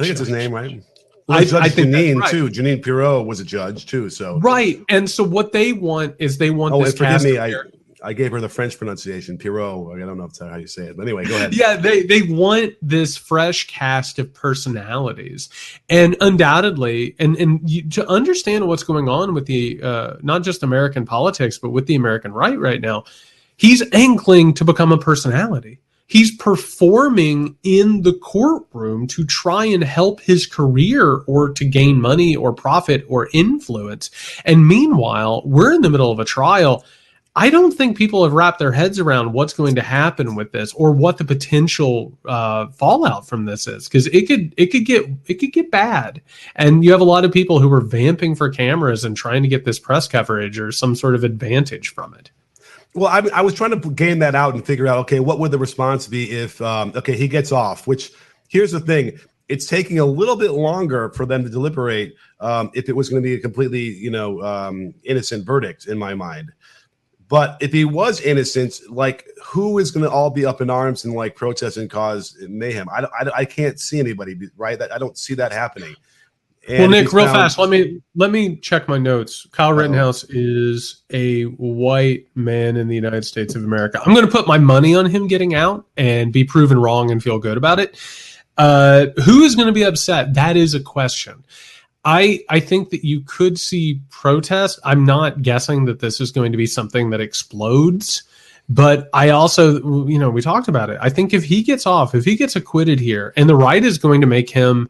I 0.00 0.04
think 0.04 0.10
it's 0.12 0.20
his 0.20 0.30
name, 0.30 0.52
right? 0.52 0.82
Well, 1.30 1.38
I, 1.38 1.44
Judge 1.44 1.62
I 1.62 1.68
think 1.68 1.88
Jeanine 1.88 2.20
right. 2.20 2.30
too. 2.30 2.48
Jeanine 2.48 2.82
Pirro 2.82 3.22
was 3.22 3.38
a 3.38 3.44
judge 3.44 3.86
too. 3.86 4.10
So 4.10 4.40
right, 4.40 4.82
and 4.88 5.08
so 5.08 5.22
what 5.22 5.52
they 5.52 5.72
want 5.72 6.16
is 6.18 6.38
they 6.38 6.50
want. 6.50 6.74
Oh, 6.74 6.82
this 6.82 6.96
forgive 6.96 7.22
me, 7.22 7.38
I, 7.38 7.54
I 8.02 8.12
gave 8.14 8.32
her 8.32 8.40
the 8.40 8.48
French 8.48 8.76
pronunciation, 8.76 9.38
Pirro. 9.38 9.92
I 9.94 9.98
don't 10.00 10.18
know 10.18 10.24
if 10.24 10.32
that's 10.32 10.50
how 10.50 10.56
you 10.56 10.66
say 10.66 10.86
it, 10.86 10.96
but 10.96 11.04
anyway, 11.04 11.26
go 11.26 11.36
ahead. 11.36 11.54
yeah, 11.54 11.76
they 11.76 12.02
they 12.02 12.22
want 12.22 12.74
this 12.82 13.16
fresh 13.16 13.68
cast 13.68 14.18
of 14.18 14.34
personalities, 14.34 15.48
and 15.88 16.16
undoubtedly, 16.20 17.14
and 17.20 17.36
and 17.36 17.60
you, 17.68 17.88
to 17.90 18.08
understand 18.08 18.66
what's 18.66 18.82
going 18.82 19.08
on 19.08 19.32
with 19.32 19.46
the 19.46 19.80
uh, 19.82 20.14
not 20.22 20.42
just 20.42 20.62
American 20.62 21.06
politics, 21.06 21.58
but 21.58 21.70
with 21.70 21.86
the 21.86 21.94
American 21.94 22.32
right 22.32 22.58
right 22.58 22.80
now, 22.80 23.04
he's 23.56 23.82
angling 23.92 24.54
to 24.54 24.64
become 24.64 24.90
a 24.90 24.98
personality 24.98 25.78
he's 26.10 26.36
performing 26.36 27.56
in 27.62 28.02
the 28.02 28.14
courtroom 28.14 29.06
to 29.06 29.24
try 29.24 29.64
and 29.64 29.84
help 29.84 30.20
his 30.20 30.44
career 30.44 31.22
or 31.26 31.50
to 31.50 31.64
gain 31.64 32.00
money 32.00 32.34
or 32.34 32.52
profit 32.52 33.04
or 33.08 33.28
influence. 33.32 34.10
And 34.44 34.66
meanwhile, 34.66 35.42
we're 35.44 35.72
in 35.72 35.82
the 35.82 35.90
middle 35.90 36.10
of 36.10 36.18
a 36.18 36.24
trial. 36.24 36.84
I 37.36 37.48
don't 37.48 37.70
think 37.70 37.96
people 37.96 38.24
have 38.24 38.32
wrapped 38.32 38.58
their 38.58 38.72
heads 38.72 38.98
around 38.98 39.32
what's 39.32 39.52
going 39.52 39.76
to 39.76 39.82
happen 39.82 40.34
with 40.34 40.50
this 40.50 40.74
or 40.74 40.90
what 40.90 41.16
the 41.16 41.24
potential 41.24 42.18
uh, 42.24 42.66
fallout 42.72 43.28
from 43.28 43.44
this 43.44 43.68
is 43.68 43.88
because 43.88 44.08
it 44.08 44.26
could 44.26 44.52
it 44.56 44.66
could 44.66 44.84
get 44.84 45.06
it 45.26 45.34
could 45.34 45.52
get 45.52 45.70
bad 45.70 46.20
and 46.56 46.82
you 46.82 46.90
have 46.90 47.00
a 47.00 47.04
lot 47.04 47.24
of 47.24 47.30
people 47.30 47.60
who 47.60 47.72
are 47.72 47.80
vamping 47.80 48.34
for 48.34 48.50
cameras 48.50 49.04
and 49.04 49.16
trying 49.16 49.42
to 49.42 49.48
get 49.48 49.64
this 49.64 49.78
press 49.78 50.08
coverage 50.08 50.58
or 50.58 50.72
some 50.72 50.96
sort 50.96 51.14
of 51.14 51.22
advantage 51.22 51.94
from 51.94 52.14
it. 52.14 52.32
Well, 52.94 53.06
I, 53.06 53.22
I, 53.32 53.42
was 53.42 53.54
trying 53.54 53.80
to 53.80 53.90
game 53.90 54.18
that 54.18 54.34
out 54.34 54.54
and 54.54 54.66
figure 54.66 54.88
out, 54.88 54.98
okay, 54.98 55.20
what 55.20 55.38
would 55.38 55.52
the 55.52 55.58
response 55.58 56.08
be 56.08 56.30
if, 56.32 56.60
um, 56.60 56.92
okay, 56.96 57.16
he 57.16 57.28
gets 57.28 57.52
off? 57.52 57.86
Which 57.86 58.12
here's 58.48 58.72
the 58.72 58.80
thing: 58.80 59.18
it's 59.48 59.66
taking 59.66 59.98
a 59.98 60.04
little 60.04 60.36
bit 60.36 60.52
longer 60.52 61.10
for 61.10 61.26
them 61.26 61.42
to 61.44 61.50
deliberate 61.50 62.14
um, 62.40 62.70
if 62.74 62.88
it 62.88 62.96
was 62.96 63.08
going 63.08 63.22
to 63.22 63.28
be 63.28 63.34
a 63.34 63.40
completely, 63.40 63.80
you 63.80 64.10
know, 64.10 64.42
um, 64.42 64.94
innocent 65.04 65.44
verdict 65.44 65.86
in 65.86 65.98
my 65.98 66.14
mind. 66.14 66.52
But 67.28 67.58
if 67.60 67.72
he 67.72 67.84
was 67.84 68.20
innocent, 68.20 68.80
like 68.88 69.24
who 69.44 69.78
is 69.78 69.92
going 69.92 70.04
to 70.04 70.10
all 70.10 70.30
be 70.30 70.44
up 70.44 70.60
in 70.60 70.68
arms 70.68 71.04
and 71.04 71.14
like 71.14 71.36
protest 71.36 71.76
and 71.76 71.88
cause 71.88 72.36
mayhem? 72.48 72.88
I, 72.88 73.04
I, 73.04 73.30
I 73.38 73.44
can't 73.44 73.78
see 73.78 74.00
anybody, 74.00 74.36
right? 74.56 74.78
That 74.78 74.92
I 74.92 74.98
don't 74.98 75.16
see 75.16 75.34
that 75.34 75.52
happening. 75.52 75.94
Well, 76.78 76.88
Nick, 76.88 77.12
real 77.12 77.26
found- 77.26 77.36
fast. 77.36 77.58
Let 77.58 77.68
me 77.70 78.00
let 78.14 78.30
me 78.30 78.56
check 78.56 78.88
my 78.88 78.98
notes. 78.98 79.46
Kyle 79.52 79.72
Rittenhouse 79.72 80.24
is 80.24 81.02
a 81.12 81.44
white 81.44 82.26
man 82.34 82.76
in 82.76 82.88
the 82.88 82.94
United 82.94 83.24
States 83.24 83.54
of 83.54 83.64
America. 83.64 84.00
I'm 84.04 84.14
going 84.14 84.26
to 84.26 84.32
put 84.32 84.46
my 84.46 84.58
money 84.58 84.94
on 84.94 85.06
him 85.06 85.26
getting 85.26 85.54
out 85.54 85.86
and 85.96 86.32
be 86.32 86.44
proven 86.44 86.78
wrong 86.78 87.10
and 87.10 87.22
feel 87.22 87.38
good 87.38 87.56
about 87.56 87.78
it. 87.80 87.98
Uh, 88.58 89.06
who 89.24 89.42
is 89.42 89.54
going 89.54 89.68
to 89.68 89.72
be 89.72 89.84
upset? 89.84 90.34
That 90.34 90.56
is 90.56 90.74
a 90.74 90.80
question. 90.80 91.44
I 92.04 92.40
I 92.48 92.60
think 92.60 92.90
that 92.90 93.04
you 93.04 93.22
could 93.22 93.58
see 93.58 94.00
protest. 94.10 94.78
I'm 94.84 95.04
not 95.04 95.42
guessing 95.42 95.84
that 95.86 96.00
this 96.00 96.20
is 96.20 96.30
going 96.30 96.52
to 96.52 96.58
be 96.58 96.66
something 96.66 97.10
that 97.10 97.20
explodes, 97.20 98.22
but 98.68 99.08
I 99.12 99.30
also 99.30 100.06
you 100.06 100.18
know 100.18 100.30
we 100.30 100.40
talked 100.40 100.68
about 100.68 100.90
it. 100.90 100.98
I 101.00 101.10
think 101.10 101.34
if 101.34 101.44
he 101.44 101.62
gets 101.62 101.86
off, 101.86 102.14
if 102.14 102.24
he 102.24 102.36
gets 102.36 102.56
acquitted 102.56 103.00
here, 103.00 103.32
and 103.36 103.48
the 103.48 103.56
right 103.56 103.84
is 103.84 103.98
going 103.98 104.20
to 104.22 104.26
make 104.26 104.48
him 104.50 104.88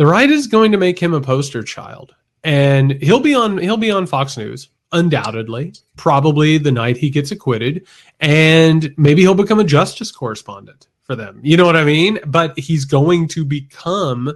the 0.00 0.06
right 0.06 0.30
is 0.30 0.46
going 0.46 0.72
to 0.72 0.78
make 0.78 0.98
him 0.98 1.12
a 1.12 1.20
poster 1.20 1.62
child 1.62 2.14
and 2.42 2.92
he'll 3.02 3.20
be 3.20 3.34
on 3.34 3.58
he'll 3.58 3.76
be 3.76 3.90
on 3.90 4.06
fox 4.06 4.38
news 4.38 4.70
undoubtedly 4.92 5.74
probably 5.96 6.56
the 6.56 6.72
night 6.72 6.96
he 6.96 7.10
gets 7.10 7.30
acquitted 7.30 7.86
and 8.18 8.94
maybe 8.96 9.20
he'll 9.20 9.34
become 9.34 9.60
a 9.60 9.64
justice 9.64 10.10
correspondent 10.10 10.88
for 11.04 11.14
them 11.14 11.38
you 11.42 11.54
know 11.54 11.66
what 11.66 11.76
i 11.76 11.84
mean 11.84 12.18
but 12.26 12.58
he's 12.58 12.86
going 12.86 13.28
to 13.28 13.44
become 13.44 14.32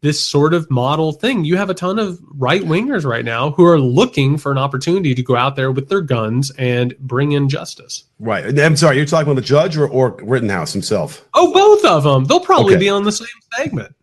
this 0.00 0.20
sort 0.24 0.52
of 0.52 0.68
model 0.72 1.12
thing 1.12 1.44
you 1.44 1.56
have 1.56 1.70
a 1.70 1.74
ton 1.74 2.00
of 2.00 2.18
right 2.34 2.62
wingers 2.62 3.04
right 3.04 3.24
now 3.24 3.50
who 3.52 3.64
are 3.64 3.78
looking 3.80 4.36
for 4.36 4.50
an 4.50 4.58
opportunity 4.58 5.14
to 5.14 5.22
go 5.22 5.36
out 5.36 5.54
there 5.54 5.70
with 5.70 5.88
their 5.88 6.00
guns 6.02 6.50
and 6.58 6.98
bring 6.98 7.30
in 7.32 7.48
justice 7.48 8.02
Right. 8.18 8.58
I'm 8.58 8.76
sorry, 8.76 8.96
you're 8.96 9.04
talking 9.04 9.30
about 9.30 9.40
the 9.40 9.46
judge 9.46 9.76
or, 9.76 9.86
or 9.88 10.16
Rittenhouse 10.22 10.72
himself? 10.72 11.24
oh 11.34 11.52
both 11.52 11.84
of 11.84 12.02
them 12.02 12.24
they'll 12.24 12.40
probably 12.40 12.74
Okay. 12.74 12.80
be 12.80 12.88
on 12.88 13.04
the 13.04 13.12
same 13.12 13.28
segment 13.56 13.94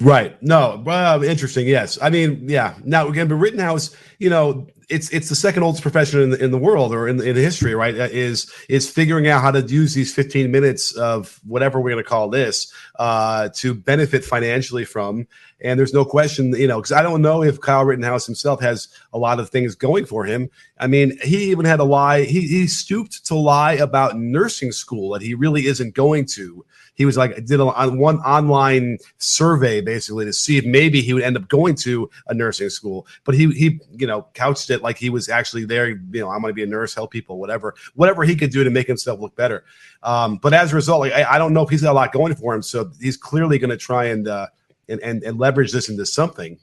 Right. 0.00 0.40
No. 0.42 0.82
Well, 0.84 1.22
interesting. 1.24 1.66
Yes. 1.66 1.98
I 2.00 2.10
mean, 2.10 2.48
yeah. 2.48 2.74
Now 2.84 3.08
again, 3.08 3.28
but 3.28 3.36
Rittenhouse, 3.36 3.94
you 4.18 4.30
know, 4.30 4.66
it's 4.88 5.10
it's 5.10 5.28
the 5.28 5.34
second 5.34 5.62
oldest 5.62 5.82
profession 5.82 6.20
in 6.20 6.30
the, 6.30 6.42
in 6.44 6.50
the 6.50 6.58
world 6.58 6.94
or 6.94 7.08
in, 7.08 7.20
in 7.20 7.34
the 7.34 7.42
history, 7.42 7.74
right? 7.74 7.94
Uh, 7.98 8.08
Is 8.10 8.50
is 8.68 8.88
figuring 8.88 9.28
out 9.28 9.42
how 9.42 9.50
to 9.50 9.60
use 9.60 9.94
these 9.94 10.14
15 10.14 10.50
minutes 10.50 10.92
of 10.92 11.38
whatever 11.46 11.80
we're 11.80 11.90
going 11.90 12.02
to 12.02 12.08
call 12.08 12.28
this 12.30 12.72
uh, 12.98 13.50
to 13.56 13.74
benefit 13.74 14.24
financially 14.24 14.84
from. 14.84 15.26
And 15.60 15.78
there's 15.78 15.94
no 15.94 16.04
question, 16.04 16.54
you 16.54 16.68
know, 16.68 16.76
because 16.76 16.92
I 16.92 17.02
don't 17.02 17.20
know 17.20 17.42
if 17.42 17.60
Kyle 17.60 17.84
Rittenhouse 17.84 18.26
himself 18.26 18.60
has 18.60 18.88
a 19.12 19.18
lot 19.18 19.40
of 19.40 19.50
things 19.50 19.74
going 19.74 20.06
for 20.06 20.24
him. 20.24 20.48
I 20.78 20.86
mean, 20.86 21.18
he 21.22 21.50
even 21.50 21.64
had 21.64 21.80
a 21.80 21.84
lie. 21.84 22.22
He, 22.22 22.42
he 22.42 22.68
stooped 22.68 23.26
to 23.26 23.34
lie 23.34 23.72
about 23.72 24.16
nursing 24.16 24.70
school 24.70 25.10
that 25.10 25.22
he 25.22 25.34
really 25.34 25.66
isn't 25.66 25.94
going 25.94 26.26
to. 26.26 26.64
He 26.94 27.04
was 27.04 27.16
like, 27.16 27.44
did 27.44 27.60
a, 27.60 27.66
one 27.66 28.18
online 28.18 28.98
survey 29.18 29.80
basically 29.80 30.24
to 30.24 30.32
see 30.32 30.58
if 30.58 30.64
maybe 30.64 31.00
he 31.00 31.12
would 31.12 31.22
end 31.22 31.36
up 31.36 31.48
going 31.48 31.74
to 31.76 32.08
a 32.28 32.34
nursing 32.34 32.70
school. 32.70 33.06
But 33.24 33.34
he, 33.34 33.50
he, 33.50 33.80
you 33.96 34.06
know, 34.06 34.26
couched 34.34 34.70
it 34.70 34.82
like 34.82 34.98
he 34.98 35.10
was 35.10 35.28
actually 35.28 35.64
there. 35.64 35.88
You 35.88 36.20
know, 36.20 36.30
I'm 36.30 36.40
going 36.40 36.50
to 36.50 36.54
be 36.54 36.64
a 36.64 36.66
nurse, 36.66 36.94
help 36.94 37.10
people, 37.10 37.38
whatever, 37.38 37.74
whatever 37.94 38.24
he 38.24 38.36
could 38.36 38.50
do 38.50 38.62
to 38.62 38.70
make 38.70 38.86
himself 38.86 39.20
look 39.20 39.34
better. 39.34 39.64
Um, 40.04 40.36
but 40.36 40.52
as 40.52 40.72
a 40.72 40.76
result, 40.76 41.00
like, 41.00 41.12
I, 41.12 41.34
I 41.34 41.38
don't 41.38 41.52
know 41.52 41.62
if 41.62 41.70
he's 41.70 41.82
got 41.82 41.92
a 41.92 41.94
lot 41.94 42.12
going 42.12 42.34
for 42.34 42.54
him. 42.54 42.62
So 42.62 42.90
he's 43.00 43.16
clearly 43.16 43.58
going 43.58 43.70
to 43.70 43.76
try 43.76 44.06
and, 44.06 44.28
uh, 44.28 44.46
and, 44.88 45.00
and, 45.00 45.22
and 45.22 45.38
leverage 45.38 45.72
this 45.72 45.88
into 45.88 46.06
something. 46.06 46.58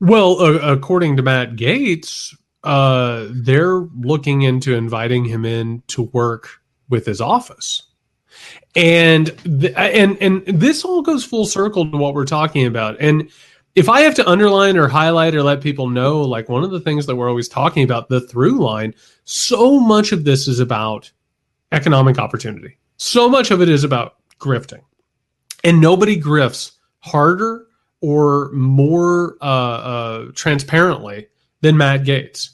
Well, 0.00 0.40
uh, 0.40 0.58
according 0.72 1.16
to 1.16 1.22
Matt 1.22 1.56
Gaetz, 1.56 2.34
uh, 2.64 3.26
they're 3.30 3.80
looking 3.98 4.42
into 4.42 4.74
inviting 4.74 5.24
him 5.24 5.44
in 5.44 5.82
to 5.88 6.02
work 6.04 6.48
with 6.88 7.06
his 7.06 7.20
office, 7.20 7.82
and 8.74 9.26
th- 9.44 9.74
and 9.76 10.16
and 10.20 10.46
this 10.46 10.84
all 10.84 11.02
goes 11.02 11.24
full 11.24 11.46
circle 11.46 11.90
to 11.90 11.96
what 11.96 12.14
we're 12.14 12.24
talking 12.24 12.66
about. 12.66 12.96
And 13.00 13.30
if 13.74 13.88
I 13.88 14.00
have 14.00 14.14
to 14.16 14.28
underline 14.28 14.76
or 14.76 14.88
highlight 14.88 15.34
or 15.34 15.42
let 15.42 15.60
people 15.60 15.88
know, 15.88 16.20
like 16.22 16.48
one 16.48 16.64
of 16.64 16.70
the 16.70 16.80
things 16.80 17.06
that 17.06 17.16
we're 17.16 17.28
always 17.28 17.48
talking 17.48 17.84
about, 17.84 18.08
the 18.08 18.20
through 18.20 18.58
line, 18.58 18.94
so 19.24 19.78
much 19.78 20.12
of 20.12 20.24
this 20.24 20.48
is 20.48 20.60
about 20.60 21.10
economic 21.72 22.18
opportunity. 22.18 22.76
So 22.96 23.28
much 23.28 23.50
of 23.50 23.62
it 23.62 23.68
is 23.68 23.84
about 23.84 24.16
grifting, 24.38 24.82
and 25.62 25.80
nobody 25.80 26.20
grifts 26.20 26.72
harder 27.00 27.66
or 28.00 28.50
more 28.52 29.36
uh, 29.40 29.44
uh, 29.44 30.26
transparently 30.34 31.26
than 31.60 31.76
Matt 31.76 32.02
Gaetz. 32.02 32.50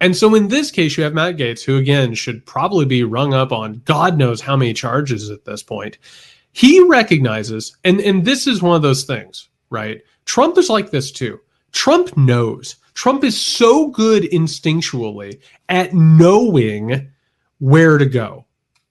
And 0.00 0.16
so 0.16 0.34
in 0.34 0.48
this 0.48 0.70
case, 0.70 0.96
you 0.96 1.04
have 1.04 1.14
Matt 1.14 1.36
Gaetz, 1.36 1.62
who 1.62 1.76
again 1.76 2.14
should 2.14 2.44
probably 2.46 2.84
be 2.84 3.04
rung 3.04 3.34
up 3.34 3.52
on 3.52 3.82
God 3.84 4.18
knows 4.18 4.40
how 4.40 4.56
many 4.56 4.72
charges 4.72 5.30
at 5.30 5.44
this 5.44 5.62
point. 5.62 5.98
He 6.52 6.80
recognizes, 6.80 7.76
and, 7.84 8.00
and 8.00 8.24
this 8.24 8.46
is 8.46 8.62
one 8.62 8.76
of 8.76 8.82
those 8.82 9.04
things, 9.04 9.48
right? 9.70 10.00
Trump 10.24 10.56
is 10.56 10.70
like 10.70 10.90
this 10.90 11.12
too. 11.12 11.38
Trump 11.72 12.16
knows. 12.16 12.76
Trump 12.94 13.24
is 13.24 13.38
so 13.38 13.88
good 13.88 14.22
instinctually 14.24 15.38
at 15.68 15.92
knowing 15.92 17.10
where 17.58 17.98
to 17.98 18.06
go 18.06 18.45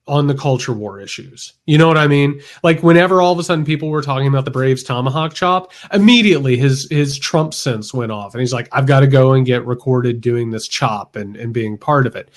on 0.07 0.27
the 0.27 0.35
culture 0.35 0.73
war 0.73 0.99
issues. 0.99 1.53
You 1.65 1.77
know 1.77 1.87
what 1.87 1.97
I 1.97 2.07
mean? 2.07 2.41
Like 2.63 2.83
whenever 2.83 3.21
all 3.21 3.33
of 3.33 3.39
a 3.39 3.43
sudden 3.43 3.65
people 3.65 3.89
were 3.89 4.03
talking 4.03 4.27
about 4.27 4.45
the 4.45 4.51
Braves 4.51 4.83
tomahawk 4.83 5.33
chop, 5.33 5.71
immediately 5.91 6.57
his 6.57 6.87
his 6.91 7.17
Trump 7.17 7.53
sense 7.53 7.93
went 7.93 8.11
off 8.11 8.33
and 8.33 8.41
he's 8.41 8.53
like, 8.53 8.69
I've 8.71 8.85
got 8.85 8.99
to 8.99 9.07
go 9.07 9.33
and 9.33 9.45
get 9.45 9.65
recorded 9.65 10.21
doing 10.21 10.51
this 10.51 10.67
chop 10.67 11.15
and, 11.15 11.35
and 11.35 11.53
being 11.53 11.77
part 11.77 12.05
of 12.05 12.15
it. 12.15 12.29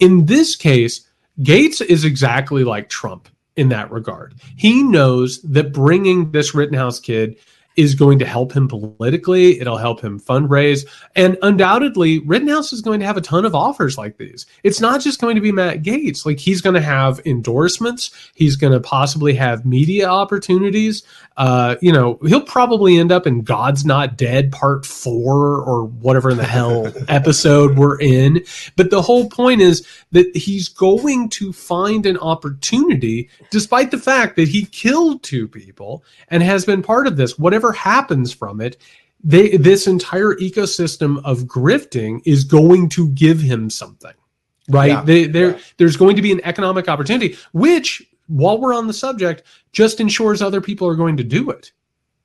In 0.00 0.26
this 0.26 0.56
case, 0.56 1.08
Gaetz 1.40 1.80
is 1.80 2.04
exactly 2.04 2.64
like 2.64 2.88
Trump 2.88 3.28
in 3.56 3.68
that 3.68 3.90
regard. 3.90 4.34
He 4.56 4.82
knows 4.82 5.40
that 5.42 5.72
bringing 5.72 6.32
this 6.32 6.54
Rittenhouse 6.54 6.98
kid 6.98 7.36
is 7.76 7.94
going 7.94 8.18
to 8.18 8.26
help 8.26 8.52
him 8.52 8.68
politically. 8.68 9.60
It'll 9.60 9.76
help 9.76 10.00
him 10.00 10.20
fundraise. 10.20 10.86
And 11.16 11.38
undoubtedly, 11.42 12.18
Rittenhouse 12.20 12.72
is 12.72 12.80
going 12.80 13.00
to 13.00 13.06
have 13.06 13.16
a 13.16 13.22
ton 13.22 13.44
of 13.44 13.54
offers 13.54 13.96
like 13.96 14.18
these. 14.18 14.46
It's 14.62 14.80
not 14.80 15.00
just 15.00 15.20
going 15.20 15.36
to 15.36 15.40
be 15.40 15.52
Matt 15.52 15.82
Gaetz. 15.82 16.26
Like 16.26 16.38
he's 16.38 16.60
going 16.60 16.74
to 16.74 16.80
have 16.80 17.20
endorsements. 17.24 18.10
He's 18.34 18.56
going 18.56 18.72
to 18.72 18.80
possibly 18.80 19.34
have 19.34 19.64
media 19.64 20.08
opportunities. 20.08 21.02
Uh, 21.36 21.76
you 21.80 21.92
know, 21.92 22.18
he'll 22.26 22.42
probably 22.42 22.98
end 22.98 23.10
up 23.10 23.26
in 23.26 23.42
God's 23.42 23.84
Not 23.84 24.18
Dead 24.18 24.52
Part 24.52 24.84
Four 24.84 25.62
or 25.62 25.84
whatever 25.84 26.30
in 26.30 26.36
the 26.36 26.44
hell 26.44 26.92
episode 27.08 27.78
we're 27.78 27.98
in. 28.00 28.44
But 28.76 28.90
the 28.90 29.02
whole 29.02 29.28
point 29.30 29.62
is 29.62 29.86
that 30.10 30.34
he's 30.36 30.68
going 30.68 31.30
to 31.30 31.52
find 31.52 32.04
an 32.04 32.18
opportunity, 32.18 33.30
despite 33.50 33.90
the 33.90 33.98
fact 33.98 34.36
that 34.36 34.48
he 34.48 34.66
killed 34.66 35.22
two 35.22 35.48
people 35.48 36.04
and 36.28 36.42
has 36.42 36.66
been 36.66 36.82
part 36.82 37.06
of 37.06 37.16
this. 37.16 37.38
Whatever 37.38 37.61
happens 37.70 38.32
from 38.32 38.60
it, 38.60 38.78
they, 39.22 39.56
this 39.56 39.86
entire 39.86 40.34
ecosystem 40.34 41.20
of 41.24 41.42
grifting 41.42 42.20
is 42.24 42.42
going 42.42 42.88
to 42.88 43.08
give 43.10 43.40
him 43.40 43.70
something, 43.70 44.14
right? 44.68 44.88
Yeah. 44.88 45.04
They, 45.04 45.26
there, 45.26 45.60
there's 45.76 45.96
going 45.96 46.16
to 46.16 46.22
be 46.22 46.32
an 46.32 46.40
economic 46.42 46.88
opportunity, 46.88 47.36
which, 47.52 48.02
while 48.26 48.60
we're 48.60 48.74
on 48.74 48.88
the 48.88 48.92
subject, 48.92 49.44
just 49.70 50.00
ensures 50.00 50.42
other 50.42 50.60
people 50.60 50.88
are 50.88 50.96
going 50.96 51.16
to 51.18 51.24
do 51.24 51.50
it, 51.50 51.70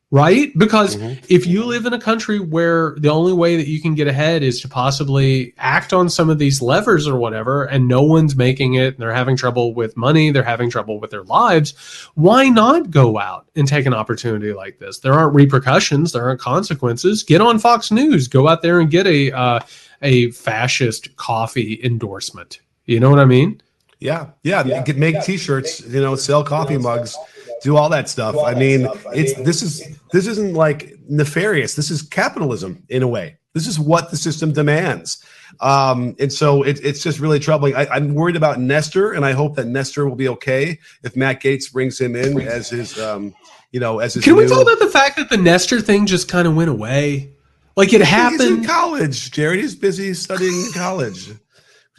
right? 0.09 0.57
Because 0.57 0.95
Mhm. 0.95 1.17
if 1.27 1.45
you 1.45 1.65
live 1.65 1.85
in 1.85 1.91
a 1.91 1.99
country 1.99 2.39
where 2.39 2.95
the 2.97 3.09
only 3.09 3.33
way 3.33 3.57
that 3.57 3.67
you 3.67 3.81
can 3.81 3.93
get 3.93 4.07
ahead 4.07 4.41
is 4.41 4.61
to 4.61 4.69
possibly 4.69 5.53
act 5.57 5.91
on 5.91 6.09
some 6.09 6.29
of 6.29 6.39
these 6.39 6.61
levers 6.61 7.07
or 7.07 7.17
whatever, 7.17 7.65
and 7.65 7.89
no 7.89 8.01
one's 8.01 8.35
making 8.35 8.75
it, 8.75 8.93
and 8.93 8.97
they're 8.99 9.13
having 9.13 9.35
trouble 9.35 9.73
with 9.73 9.97
money, 9.97 10.31
they're 10.31 10.43
having 10.43 10.69
trouble 10.69 10.99
with 11.01 11.11
their 11.11 11.23
lives, 11.23 11.73
why 12.15 12.47
not 12.47 12.89
go 12.89 13.19
out 13.19 13.47
and 13.57 13.67
take 13.67 13.85
an 13.85 13.93
opportunity 13.93 14.53
like 14.53 14.79
this? 14.79 14.99
There 14.99 15.13
aren't 15.13 15.35
repercussions, 15.35 16.13
there 16.13 16.23
aren't 16.23 16.39
consequences. 16.39 17.23
Get 17.23 17.41
on 17.41 17.59
Fox 17.59 17.91
News, 17.91 18.29
go 18.29 18.47
out 18.47 18.61
there 18.61 18.79
and 18.79 18.89
get 18.89 19.07
a 19.07 19.31
uh, 19.33 19.59
a 20.01 20.31
fascist 20.31 21.15
coffee 21.17 21.81
endorsement. 21.83 22.59
You 22.85 23.01
know 23.01 23.09
what 23.09 23.19
I 23.19 23.25
mean? 23.25 23.61
Yeah, 23.99 24.27
yeah. 24.43 24.61
Get, 24.83 24.95
make 24.97 25.21
T-shirts, 25.23 25.81
you 25.87 25.99
know, 25.99 26.15
sell 26.15 26.43
coffee 26.43 26.77
mugs, 26.77 27.17
do 27.61 27.75
all 27.77 27.89
that 27.89 28.09
stuff. 28.09 28.35
I 28.37 28.53
mean, 28.53 28.87
it's 29.13 29.33
this 29.41 29.61
is 29.61 29.83
this 30.11 30.27
isn't 30.27 30.53
like 30.53 30.93
nefarious. 31.09 31.75
This 31.75 31.91
is 31.91 32.01
capitalism 32.01 32.83
in 32.89 33.03
a 33.03 33.07
way. 33.07 33.37
This 33.53 33.67
is 33.67 33.79
what 33.79 34.11
the 34.11 34.17
system 34.17 34.53
demands, 34.53 35.23
um, 35.61 36.15
and 36.19 36.31
so 36.31 36.61
it, 36.61 36.79
it's 36.83 37.01
just 37.01 37.19
really 37.19 37.39
troubling. 37.39 37.75
I, 37.75 37.87
I'm 37.87 38.13
worried 38.13 38.35
about 38.35 38.59
Nestor, 38.59 39.13
and 39.13 39.25
I 39.25 39.31
hope 39.31 39.55
that 39.55 39.65
Nestor 39.65 40.07
will 40.07 40.15
be 40.15 40.27
okay 40.29 40.79
if 41.03 41.15
Matt 41.15 41.41
Gaetz 41.41 41.71
brings 41.71 41.99
him 41.99 42.15
in 42.15 42.39
as 42.41 42.69
his, 42.69 42.99
um, 42.99 43.33
you 43.71 43.79
know, 43.79 43.97
as 43.97 44.13
his. 44.13 44.23
Can 44.23 44.35
we 44.35 44.43
new- 44.43 44.49
talk 44.49 44.61
about 44.61 44.77
the 44.79 44.91
fact 44.91 45.15
that 45.17 45.29
the 45.31 45.37
Nestor 45.37 45.81
thing 45.81 46.05
just 46.05 46.27
kind 46.27 46.47
of 46.47 46.55
went 46.55 46.69
away? 46.69 47.31
Like 47.75 47.89
it 47.93 48.01
He's 48.01 48.01
in 48.01 48.05
happened. 48.05 48.67
college, 48.67 49.31
Jared. 49.31 49.59
He's 49.59 49.75
busy 49.75 50.13
studying 50.13 50.53
in 50.65 50.71
college. 50.73 51.27
You 51.27 51.35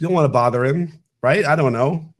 don't 0.01 0.13
want 0.13 0.25
to 0.25 0.29
bother 0.29 0.63
him, 0.63 0.99
right? 1.21 1.43
I 1.45 1.55
don't 1.57 1.73
know. 1.73 2.13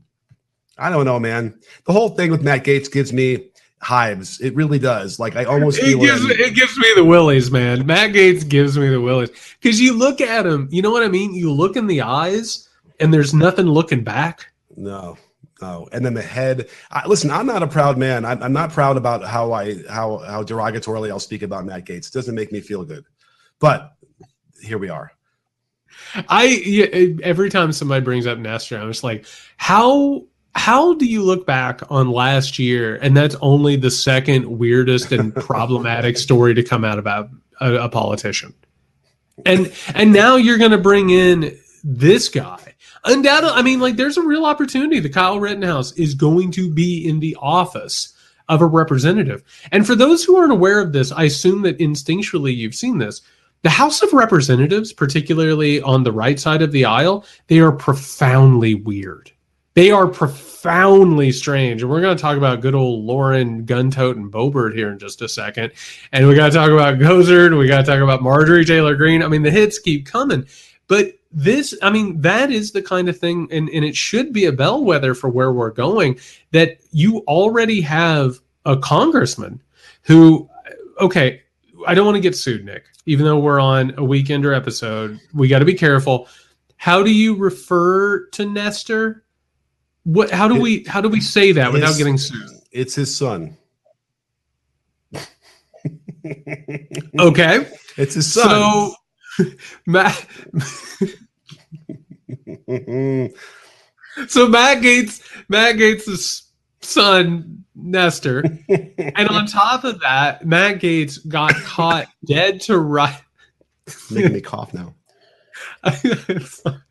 I 0.79 0.89
don't 0.89 1.05
know, 1.05 1.19
man. 1.19 1.59
The 1.85 1.93
whole 1.93 2.09
thing 2.09 2.31
with 2.31 2.41
Matt 2.41 2.63
Gaetz 2.63 2.91
gives 2.91 3.13
me 3.13 3.49
hives. 3.81 4.39
It 4.41 4.55
really 4.55 4.79
does. 4.79 5.19
Like 5.19 5.35
I 5.35 5.45
almost 5.45 5.79
It 5.79 5.99
gives, 5.99 6.23
him- 6.23 6.31
it 6.31 6.55
gives 6.55 6.77
me 6.77 6.91
the 6.95 7.05
willies, 7.05 7.51
man. 7.51 7.85
Matt 7.85 8.11
Gaetz 8.11 8.47
gives 8.47 8.77
me 8.77 8.89
the 8.89 9.01
willies. 9.01 9.29
Because 9.61 9.79
you 9.79 9.93
look 9.93 10.21
at 10.21 10.45
him, 10.45 10.67
you 10.71 10.81
know 10.81 10.91
what 10.91 11.03
I 11.03 11.07
mean? 11.07 11.33
You 11.33 11.51
look 11.51 11.75
in 11.75 11.87
the 11.87 12.01
eyes, 12.01 12.67
and 12.99 13.13
there's 13.13 13.33
nothing 13.33 13.65
looking 13.65 14.03
back. 14.03 14.51
no. 14.75 15.17
no. 15.61 15.87
and 15.91 16.05
then 16.05 16.13
the 16.13 16.21
head. 16.21 16.69
I, 16.91 17.07
listen, 17.07 17.31
I'm 17.31 17.45
not 17.45 17.63
a 17.63 17.67
proud 17.67 17.97
man. 17.97 18.25
I'm, 18.25 18.41
I'm, 18.43 18.53
not 18.53 18.71
proud 18.71 18.97
about 18.97 19.23
how 19.23 19.53
I 19.53 19.81
how 19.89 20.19
how 20.19 20.43
derogatorily 20.43 21.09
I'll 21.09 21.19
speak 21.19 21.41
about 21.41 21.65
Matt 21.65 21.85
Gaetz. 21.85 22.07
It 22.07 22.13
doesn't 22.13 22.35
make 22.35 22.51
me 22.51 22.61
feel 22.61 22.83
good. 22.83 23.05
But 23.59 23.93
here 24.61 24.77
we 24.77 24.89
are. 24.89 25.11
I 26.15 27.17
every 27.23 27.49
time 27.49 27.71
somebody 27.71 28.03
brings 28.03 28.25
up 28.25 28.37
Nestor, 28.37 28.77
I'm 28.77 28.89
just 28.89 29.03
like, 29.03 29.25
how 29.57 30.23
how 30.55 30.93
do 30.93 31.05
you 31.05 31.23
look 31.23 31.45
back 31.45 31.81
on 31.89 32.11
last 32.11 32.59
year 32.59 32.95
and 32.95 33.15
that's 33.15 33.35
only 33.41 33.75
the 33.75 33.91
second 33.91 34.45
weirdest 34.45 35.11
and 35.11 35.33
problematic 35.35 36.17
story 36.17 36.53
to 36.55 36.63
come 36.63 36.83
out 36.83 36.99
about 36.99 37.29
a, 37.61 37.75
a 37.75 37.89
politician? 37.89 38.53
And 39.45 39.71
and 39.93 40.11
now 40.11 40.35
you're 40.35 40.57
going 40.57 40.71
to 40.71 40.77
bring 40.77 41.11
in 41.11 41.57
this 41.83 42.29
guy. 42.29 42.75
Undoubtedly, 43.05 43.55
I 43.55 43.61
mean, 43.61 43.79
like, 43.79 43.95
there's 43.95 44.17
a 44.17 44.21
real 44.21 44.45
opportunity 44.45 44.99
that 44.99 45.13
Kyle 45.13 45.39
Rittenhouse 45.39 45.93
is 45.93 46.13
going 46.13 46.51
to 46.51 46.69
be 46.69 47.07
in 47.07 47.21
the 47.21 47.37
office 47.39 48.13
of 48.49 48.61
a 48.61 48.65
representative. 48.65 49.43
And 49.71 49.87
for 49.87 49.95
those 49.95 50.23
who 50.23 50.35
aren't 50.35 50.51
aware 50.51 50.81
of 50.81 50.91
this, 50.91 51.11
I 51.11 51.23
assume 51.23 51.61
that 51.61 51.77
instinctually 51.77 52.55
you've 52.55 52.75
seen 52.75 52.97
this. 52.97 53.21
The 53.61 53.69
House 53.69 54.01
of 54.01 54.11
Representatives, 54.11 54.91
particularly 54.91 55.81
on 55.81 56.03
the 56.03 56.11
right 56.11 56.39
side 56.39 56.61
of 56.61 56.71
the 56.71 56.85
aisle, 56.85 57.25
they 57.47 57.59
are 57.59 57.71
profoundly 57.71 58.73
weird. 58.73 59.31
They 59.79 59.91
are 59.91 60.07
profoundly 60.07 61.31
strange. 61.31 61.81
And 61.81 61.89
we're 61.89 62.01
going 62.01 62.17
to 62.17 62.21
talk 62.21 62.35
about 62.35 62.59
good 62.59 62.75
old 62.75 63.05
Lauren 63.05 63.65
Guntote 63.65 64.17
and 64.17 64.29
Boebert 64.29 64.75
here 64.75 64.91
in 64.91 64.99
just 64.99 65.21
a 65.21 65.29
second. 65.29 65.71
And 66.11 66.27
we 66.27 66.35
got 66.35 66.47
to 66.47 66.51
talk 66.51 66.69
about 66.69 66.97
Gosar. 66.97 67.57
We 67.57 67.65
got 67.65 67.85
to 67.85 67.89
talk 67.89 68.01
about 68.01 68.21
Marjorie 68.21 68.65
Taylor 68.65 68.97
Greene. 68.97 69.23
I 69.23 69.29
mean, 69.29 69.41
the 69.41 69.51
hits 69.51 69.79
keep 69.79 70.05
coming. 70.05 70.45
But 70.89 71.13
this, 71.31 71.73
I 71.81 71.91
mean, 71.91 72.19
that 72.19 72.51
is 72.51 72.73
the 72.73 72.81
kind 72.81 73.07
of 73.07 73.17
thing, 73.17 73.47
and, 73.51 73.69
and 73.69 73.85
it 73.85 73.95
should 73.95 74.33
be 74.33 74.47
a 74.47 74.51
bellwether 74.51 75.13
for 75.13 75.29
where 75.29 75.53
we're 75.53 75.71
going 75.71 76.19
that 76.51 76.79
you 76.91 77.19
already 77.19 77.79
have 77.79 78.37
a 78.65 78.75
congressman 78.75 79.61
who, 80.01 80.49
okay, 80.99 81.41
I 81.87 81.93
don't 81.93 82.05
want 82.05 82.17
to 82.17 82.21
get 82.21 82.35
sued, 82.35 82.65
Nick, 82.65 82.83
even 83.05 83.25
though 83.25 83.39
we're 83.39 83.61
on 83.61 83.91
a 83.91 84.01
weekender 84.01 84.53
episode. 84.53 85.21
We 85.33 85.47
got 85.47 85.59
to 85.59 85.65
be 85.65 85.73
careful. 85.73 86.27
How 86.75 87.01
do 87.01 87.13
you 87.13 87.33
refer 87.37 88.25
to 88.31 88.45
Nestor? 88.45 89.23
What? 90.09 90.31
How 90.31 90.47
do 90.47 90.59
we? 90.59 90.83
How 90.85 91.01
do 91.01 91.09
we 91.09 91.21
say 91.21 91.51
that 91.51 91.71
without 91.71 91.95
getting 91.95 92.17
sued? 92.17 92.49
It's 92.71 92.95
his 92.95 93.15
son. 93.15 93.55
okay, 97.19 97.67
it's 97.95 98.15
his 98.15 98.33
son. 98.33 98.91
So 99.37 99.45
Matt. 99.85 100.25
so 104.27 104.47
Matt 104.47 104.81
Gaetz, 104.81 105.21
Matt 105.47 105.75
Gaetz' 105.75 106.41
son 106.81 107.63
Nestor, 107.75 108.43
and 108.67 109.29
on 109.29 109.45
top 109.45 109.83
of 109.83 109.99
that, 109.99 110.43
Matt 110.43 110.79
Gaetz 110.79 111.19
got 111.27 111.53
caught 111.53 112.07
dead 112.25 112.61
to 112.61 112.79
right. 112.79 113.21
Making 114.09 114.33
me 114.33 114.41
cough 114.41 114.73
now. 114.73 114.95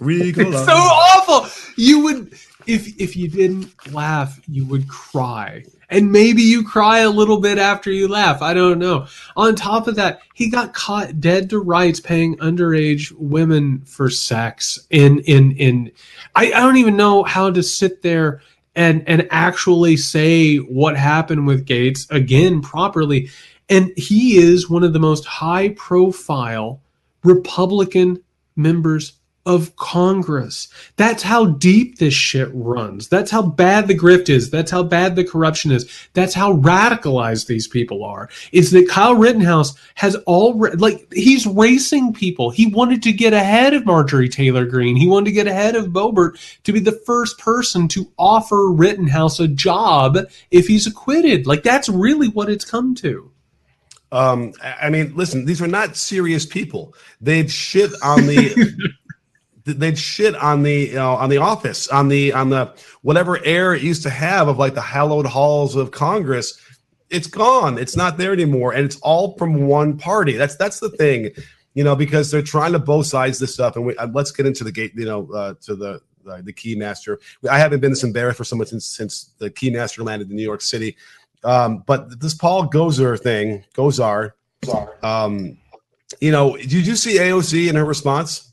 it's, 0.00 0.38
it's 0.38 0.64
so 0.64 0.74
awful. 0.74 1.48
You 1.76 2.00
would 2.04 2.32
if 2.66 3.00
if 3.00 3.16
you 3.16 3.28
didn't 3.28 3.92
laugh, 3.92 4.40
you 4.48 4.64
would 4.66 4.88
cry. 4.88 5.64
And 5.88 6.10
maybe 6.10 6.42
you 6.42 6.64
cry 6.64 6.98
a 6.98 7.10
little 7.10 7.40
bit 7.40 7.58
after 7.58 7.92
you 7.92 8.08
laugh. 8.08 8.42
I 8.42 8.54
don't 8.54 8.80
know. 8.80 9.06
On 9.36 9.54
top 9.54 9.86
of 9.86 9.94
that, 9.94 10.20
he 10.34 10.50
got 10.50 10.74
caught 10.74 11.20
dead 11.20 11.48
to 11.50 11.60
rights 11.60 12.00
paying 12.00 12.36
underage 12.38 13.12
women 13.12 13.82
for 13.82 14.10
sex. 14.10 14.84
In 14.90 15.20
in 15.20 15.52
in 15.52 15.92
I, 16.34 16.46
I 16.46 16.60
don't 16.60 16.78
even 16.78 16.96
know 16.96 17.22
how 17.22 17.50
to 17.50 17.62
sit 17.62 18.02
there 18.02 18.42
and 18.74 19.04
and 19.08 19.28
actually 19.30 19.96
say 19.96 20.56
what 20.56 20.96
happened 20.96 21.46
with 21.46 21.66
Gaetz 21.66 22.10
again 22.10 22.60
properly. 22.62 23.30
And 23.68 23.92
he 23.96 24.38
is 24.38 24.70
one 24.70 24.84
of 24.84 24.92
the 24.92 25.00
most 25.00 25.24
high 25.24 25.70
profile 25.70 26.80
Republican 27.24 28.22
members 28.54 29.12
of 29.46 29.74
Congress. 29.76 30.68
That's 30.96 31.22
how 31.22 31.46
deep 31.46 31.98
this 31.98 32.12
shit 32.12 32.48
runs. 32.52 33.08
That's 33.08 33.30
how 33.30 33.42
bad 33.42 33.86
the 33.86 33.96
grift 33.96 34.28
is. 34.28 34.50
That's 34.50 34.72
how 34.72 34.82
bad 34.82 35.14
the 35.14 35.24
corruption 35.24 35.70
is. 35.70 35.88
That's 36.12 36.34
how 36.34 36.54
radicalized 36.54 37.46
these 37.46 37.68
people 37.68 38.04
are. 38.04 38.28
Is 38.52 38.72
that 38.72 38.88
Kyle 38.88 39.14
Rittenhouse 39.14 39.74
has 39.94 40.16
already, 40.26 40.76
like, 40.76 41.12
he's 41.12 41.46
racing 41.46 42.12
people. 42.12 42.50
He 42.50 42.66
wanted 42.66 43.02
to 43.04 43.12
get 43.12 43.32
ahead 43.32 43.72
of 43.72 43.86
Marjorie 43.86 44.28
Taylor 44.28 44.66
Greene. 44.66 44.96
He 44.96 45.06
wanted 45.06 45.26
to 45.26 45.32
get 45.32 45.46
ahead 45.46 45.76
of 45.76 45.86
Boebert 45.86 46.38
to 46.64 46.72
be 46.72 46.80
the 46.80 47.00
first 47.06 47.38
person 47.38 47.86
to 47.88 48.10
offer 48.18 48.70
Rittenhouse 48.70 49.38
a 49.38 49.48
job 49.48 50.18
if 50.50 50.66
he's 50.66 50.88
acquitted. 50.88 51.46
Like, 51.46 51.62
that's 51.62 51.88
really 51.88 52.28
what 52.28 52.50
it's 52.50 52.64
come 52.64 52.96
to. 52.96 53.30
Um, 54.12 54.54
I 54.62 54.90
mean, 54.90 55.14
listen, 55.16 55.44
these 55.44 55.60
are 55.60 55.66
not 55.66 55.96
serious 55.96 56.46
people. 56.46 56.94
They've 57.20 57.50
shit 57.50 57.90
on 58.02 58.26
the 58.26 58.90
they'd 59.66 59.98
shit 59.98 60.34
on 60.36 60.62
the 60.62 60.88
you 60.88 60.94
know 60.94 61.14
on 61.14 61.28
the 61.28 61.38
office 61.38 61.88
on 61.88 62.08
the 62.08 62.32
on 62.32 62.50
the 62.50 62.72
whatever 63.02 63.44
air 63.44 63.74
it 63.74 63.82
used 63.82 64.02
to 64.04 64.10
have 64.10 64.48
of 64.48 64.58
like 64.58 64.74
the 64.74 64.80
hallowed 64.80 65.26
halls 65.26 65.76
of 65.76 65.90
congress. 65.90 66.60
It's 67.08 67.28
gone. 67.28 67.78
It's 67.78 67.96
not 67.96 68.18
there 68.18 68.32
anymore 68.32 68.72
and 68.72 68.84
it's 68.84 68.98
all 69.00 69.36
from 69.36 69.66
one 69.66 69.98
party. 69.98 70.32
That's 70.32 70.56
that's 70.56 70.80
the 70.80 70.90
thing 70.90 71.30
you 71.74 71.84
know 71.84 71.96
because 71.96 72.30
they're 72.30 72.42
trying 72.42 72.72
to 72.72 72.78
both 72.78 73.06
sides 73.06 73.38
this 73.38 73.54
stuff 73.54 73.76
and 73.76 73.86
we, 73.86 73.96
uh, 73.96 74.08
let's 74.08 74.30
get 74.30 74.46
into 74.46 74.64
the 74.64 74.72
gate 74.72 74.92
you 74.94 75.04
know 75.04 75.30
uh, 75.32 75.54
to 75.62 75.74
the 75.74 76.00
uh, 76.28 76.40
the 76.42 76.52
keymaster. 76.52 77.18
I 77.48 77.58
haven't 77.58 77.80
been 77.80 77.90
this 77.90 78.04
embarrassed 78.04 78.38
for 78.38 78.44
someone 78.44 78.66
since 78.66 78.86
since 78.86 79.30
the 79.38 79.50
keymaster 79.50 80.04
landed 80.04 80.30
in 80.30 80.36
new 80.36 80.42
york 80.42 80.62
city. 80.62 80.96
Um, 81.44 81.84
but 81.86 82.20
this 82.20 82.34
paul 82.34 82.68
gosar 82.68 83.20
thing 83.20 83.64
gosar 83.74 84.32
um, 85.02 85.58
you 86.20 86.32
know 86.32 86.56
did 86.56 86.86
you 86.86 86.96
see 86.96 87.18
aoc 87.18 87.68
in 87.68 87.76
her 87.76 87.84
response 87.84 88.52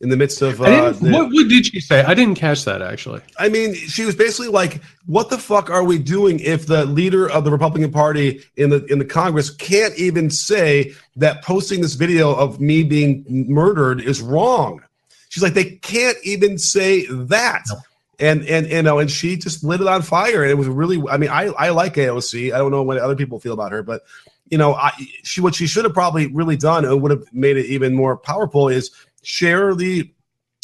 in 0.00 0.10
the 0.10 0.16
midst 0.16 0.42
of 0.42 0.60
uh, 0.60 0.90
the, 0.90 1.10
what, 1.10 1.30
what 1.32 1.48
did 1.48 1.66
she 1.66 1.80
say? 1.80 2.02
I 2.02 2.12
didn't 2.12 2.34
catch 2.34 2.64
that 2.64 2.82
actually. 2.82 3.22
I 3.38 3.48
mean, 3.48 3.74
she 3.74 4.04
was 4.04 4.14
basically 4.14 4.48
like, 4.48 4.82
"What 5.06 5.30
the 5.30 5.38
fuck 5.38 5.70
are 5.70 5.84
we 5.84 5.98
doing 5.98 6.40
if 6.40 6.66
the 6.66 6.84
leader 6.84 7.30
of 7.30 7.44
the 7.44 7.50
Republican 7.50 7.90
Party 7.90 8.42
in 8.56 8.70
the 8.70 8.84
in 8.86 8.98
the 8.98 9.04
Congress 9.04 9.50
can't 9.50 9.94
even 9.96 10.28
say 10.28 10.92
that 11.16 11.42
posting 11.42 11.80
this 11.80 11.94
video 11.94 12.34
of 12.34 12.60
me 12.60 12.82
being 12.82 13.24
murdered 13.28 14.00
is 14.00 14.20
wrong?" 14.20 14.82
She's 15.30 15.42
like, 15.42 15.54
"They 15.54 15.76
can't 15.76 16.18
even 16.24 16.58
say 16.58 17.06
that." 17.06 17.62
No. 17.70 17.76
And 18.18 18.46
and 18.46 18.66
you 18.68 18.82
know, 18.82 18.98
and 18.98 19.10
she 19.10 19.36
just 19.36 19.64
lit 19.64 19.80
it 19.80 19.86
on 19.86 20.02
fire, 20.02 20.42
and 20.42 20.50
it 20.50 20.54
was 20.56 20.68
really. 20.68 21.02
I 21.08 21.16
mean, 21.16 21.30
I 21.30 21.46
I 21.58 21.70
like 21.70 21.94
AOC. 21.94 22.52
I 22.52 22.58
don't 22.58 22.70
know 22.70 22.82
what 22.82 22.98
other 22.98 23.16
people 23.16 23.40
feel 23.40 23.52
about 23.54 23.72
her, 23.72 23.82
but 23.82 24.02
you 24.48 24.58
know, 24.58 24.74
I, 24.74 24.92
she 25.22 25.40
what 25.40 25.54
she 25.54 25.66
should 25.66 25.84
have 25.84 25.94
probably 25.94 26.26
really 26.28 26.56
done 26.56 26.84
and 26.84 27.02
would 27.02 27.10
have 27.10 27.24
made 27.32 27.56
it 27.56 27.66
even 27.66 27.94
more 27.94 28.16
powerful 28.16 28.68
is 28.68 28.90
share 29.26 29.74
the 29.74 30.08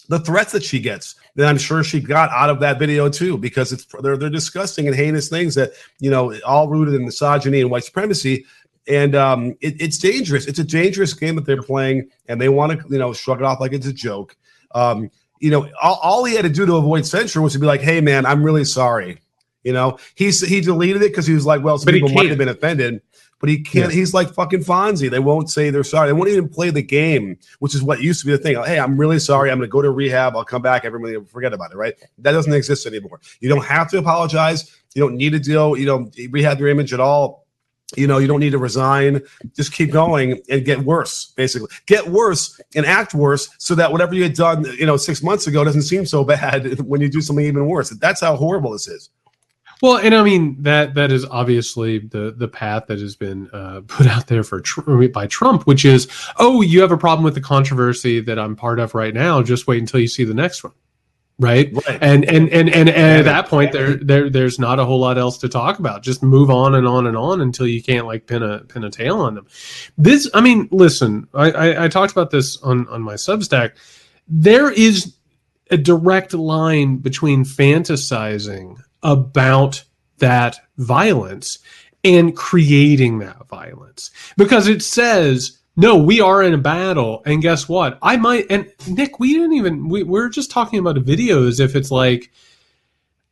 the 0.09 0.21
threats 0.21 0.53
that 0.53 0.63
she 0.63 0.79
gets 0.79 1.17
that 1.35 1.49
I'm 1.49 1.59
sure 1.59 1.83
she 1.83 1.99
got 1.99 2.31
out 2.31 2.49
of 2.49 2.61
that 2.61 2.79
video 2.79 3.09
too, 3.09 3.37
because 3.37 3.73
it's 3.73 3.87
they're 4.01 4.17
they're 4.17 4.31
disgusting 4.31 4.87
and 4.87 4.95
heinous 4.95 5.29
things 5.29 5.57
that 5.57 5.73
you 5.99 6.11
know 6.11 6.39
all 6.47 6.69
rooted 6.69 6.95
in 6.95 7.05
misogyny 7.05 7.61
and 7.61 7.71
white 7.71 7.85
supremacy. 7.85 8.47
And 8.89 9.15
um, 9.15 9.57
it, 9.61 9.81
it's 9.81 9.99
dangerous. 9.99 10.47
It's 10.47 10.59
a 10.59 10.65
dangerous 10.65 11.13
game 11.13 11.37
that 11.37 11.45
they're 11.45 11.63
playing, 11.63 12.09
and 12.27 12.41
they 12.41 12.49
want 12.49 12.73
to 12.73 12.89
you 12.89 12.99
know 12.99 13.13
shrug 13.13 13.41
it 13.41 13.45
off 13.45 13.61
like 13.61 13.73
it's 13.73 13.87
a 13.87 13.93
joke. 13.93 14.37
Um, 14.75 15.11
you 15.41 15.51
know, 15.51 15.69
all, 15.83 15.99
all 16.03 16.25
he 16.25 16.37
had 16.37 16.43
to 16.43 16.49
do 16.49 16.65
to 16.67 16.77
avoid 16.77 17.05
censure 17.05 17.43
was 17.43 17.55
to 17.55 17.59
be 17.59 17.67
like, 17.67 17.81
"Hey, 17.81 18.01
man, 18.01 18.27
I'm 18.27 18.45
really 18.45 18.65
sorry." 18.65 19.19
You 19.65 19.73
know, 19.73 19.99
he's 20.15 20.41
he 20.41 20.61
deleted 20.61 21.03
it 21.03 21.11
because 21.11 21.27
he 21.27 21.35
was 21.35 21.47
like, 21.47 21.63
"Well, 21.63 21.79
some 21.79 21.87
but 21.87 21.95
people 21.95 22.11
might 22.11 22.29
have 22.29 22.39
been 22.39 22.49
offended." 22.49 23.03
But 23.43 23.49
he 23.49 23.59
can't. 23.59 23.93
He's 23.93 24.15
like 24.15 24.33
fucking 24.33 24.63
Fonzie. 24.63 25.11
They 25.11 25.19
won't 25.19 25.51
say 25.51 25.71
they're 25.71 25.83
sorry. 25.83 26.07
They 26.07 26.13
won't 26.13 26.29
even 26.29 26.49
play 26.49 26.71
the 26.71 26.81
game, 26.81 27.37
which 27.59 27.75
is 27.75 27.83
what 27.83 28.01
used 28.01 28.21
to 28.21 28.27
be 28.27 28.31
the 28.31 28.39
thing. 28.39 28.55
Hey, 28.63 28.79
I'm 28.79 28.97
really 28.97 29.19
sorry. 29.19 29.51
I'm 29.51 29.59
going 29.59 29.69
to 29.69 29.73
go 29.73 29.83
to 29.83 29.91
rehab. 29.91 30.37
I'll 30.37 30.45
come 30.45 30.63
back. 30.63 30.85
Everybody 30.85 31.19
forget 31.27 31.53
about 31.53 31.73
it. 31.73 31.77
Right? 31.77 31.95
That 32.19 32.31
doesn't 32.31 32.53
exist 32.53 32.87
anymore. 32.87 33.21
You 33.41 33.49
don't 33.49 33.65
have 33.65 33.91
to 33.91 33.99
apologize. 33.99 34.73
You 34.95 35.03
don't 35.03 35.17
need 35.17 35.31
to 35.31 35.41
deal. 35.41 35.77
You 35.77 35.87
know, 35.87 36.11
rehab 36.31 36.61
your 36.61 36.69
image 36.69 36.93
at 36.93 37.01
all. 37.01 37.45
You 37.97 38.07
know, 38.07 38.19
you 38.19 38.29
don't 38.29 38.39
need 38.39 38.51
to 38.51 38.59
resign. 38.59 39.23
Just 39.57 39.73
keep 39.73 39.91
going 39.91 40.41
and 40.49 40.65
get 40.65 40.79
worse. 40.79 41.33
Basically, 41.37 41.69
get 41.87 42.07
worse 42.07 42.61
and 42.77 42.87
act 42.87 43.13
worse, 43.13 43.49
so 43.59 43.75
that 43.75 43.91
whatever 43.91 44.15
you 44.15 44.23
had 44.23 44.35
done, 44.35 44.65
you 44.79 44.87
know, 44.87 44.97
six 44.97 45.21
months 45.21 45.49
ago 45.49 45.65
doesn't 45.65 45.83
seem 45.83 46.07
so 46.07 46.23
bad 46.37 46.81
when 46.83 47.01
you 47.01 47.09
do 47.09 47.21
something 47.21 47.45
even 47.45 47.67
worse. 47.67 47.91
That's 47.91 48.21
how 48.21 48.37
horrible 48.37 48.71
this 48.71 48.87
is. 48.87 49.11
Well, 49.83 49.97
and 49.97 50.15
I 50.15 50.23
mean 50.23 50.63
that 50.63 50.95
that 50.95 51.11
is 51.11 51.25
obviously 51.25 51.99
the 51.99 52.33
the 52.35 52.47
path 52.47 52.87
that 52.87 53.01
has 53.01 53.17
been 53.17 53.51
uh, 53.53 53.83
put 53.87 54.07
out 54.07 54.29
there 54.29 54.45
for 54.45 54.63
by 55.09 55.27
Trump, 55.27 55.65
which 55.65 55.85
is, 55.85 56.09
oh, 56.39 56.63
you 56.63 56.81
have 56.81 56.93
a 56.93 56.97
problem 56.97 57.25
with 57.25 57.35
the 57.35 57.41
controversy 57.41 58.21
that 58.21 58.39
I'm 58.39 58.55
part 58.55 58.79
of 58.79 58.95
right 58.95 59.13
now. 59.13 59.43
Just 59.43 59.67
wait 59.67 59.81
until 59.81 59.99
you 59.99 60.07
see 60.07 60.23
the 60.23 60.35
next 60.35 60.63
one, 60.63 60.73
right? 61.41 61.75
right. 61.75 61.99
And, 62.01 62.25
and 62.25 62.49
and 62.49 62.71
and 62.71 62.89
and 62.89 62.89
at 62.89 63.25
that 63.25 63.49
point, 63.49 63.73
there 63.73 63.97
there 63.97 64.31
there's 64.31 64.61
not 64.61 64.79
a 64.79 64.85
whole 64.85 65.01
lot 65.01 65.19
else 65.19 65.37
to 65.39 65.49
talk 65.49 65.81
about. 65.81 66.05
Just 66.05 66.23
move 66.23 66.49
on 66.49 66.77
and 66.77 66.87
on 66.87 67.09
and 67.09 67.17
on 67.17 67.41
until 67.41 67.67
you 67.67 67.83
can't 67.83 68.07
like 68.07 68.29
pin 68.29 68.45
a 68.45 68.61
pin 68.61 68.85
a 68.85 68.91
tail 68.91 69.19
on 69.19 69.35
them. 69.35 69.49
This, 69.99 70.31
I 70.33 70.43
mean, 70.43 70.69
listen, 70.71 71.27
I 71.35 71.51
I, 71.51 71.85
I 71.85 71.89
talked 71.89 72.13
about 72.13 72.31
this 72.31 72.57
on 72.59 72.87
on 72.87 73.03
my 73.03 73.15
Substack. 73.15 73.73
There 74.29 74.71
is 74.71 75.17
a 75.73 75.77
direct 75.77 76.35
line 76.35 76.99
between 76.99 77.45
fantasizing 77.45 78.77
about 79.03 79.83
that 80.19 80.61
violence 80.79 81.59
and 82.05 82.37
creating 82.37 83.19
that 83.19 83.49
violence. 83.49 84.11
Because 84.37 84.69
it 84.69 84.83
says 84.83 85.59
no 85.77 85.97
we 85.97 86.21
are 86.21 86.43
in 86.43 86.55
a 86.55 86.59
battle 86.59 87.23
and 87.25 87.43
guess 87.43 87.69
what? 87.69 87.99
I 88.03 88.17
might 88.17 88.47
and 88.51 88.71
nick 88.89 89.19
we 89.19 89.35
didn't 89.35 89.55
even 89.55 89.89
we, 89.89 90.03
we're 90.03 90.29
just 90.29 90.51
talking 90.51 90.79
about 90.79 90.97
a 90.97 91.01
video 91.01 91.47
as 91.47 91.61
if 91.61 91.77
it's 91.77 91.91
like 91.91 92.31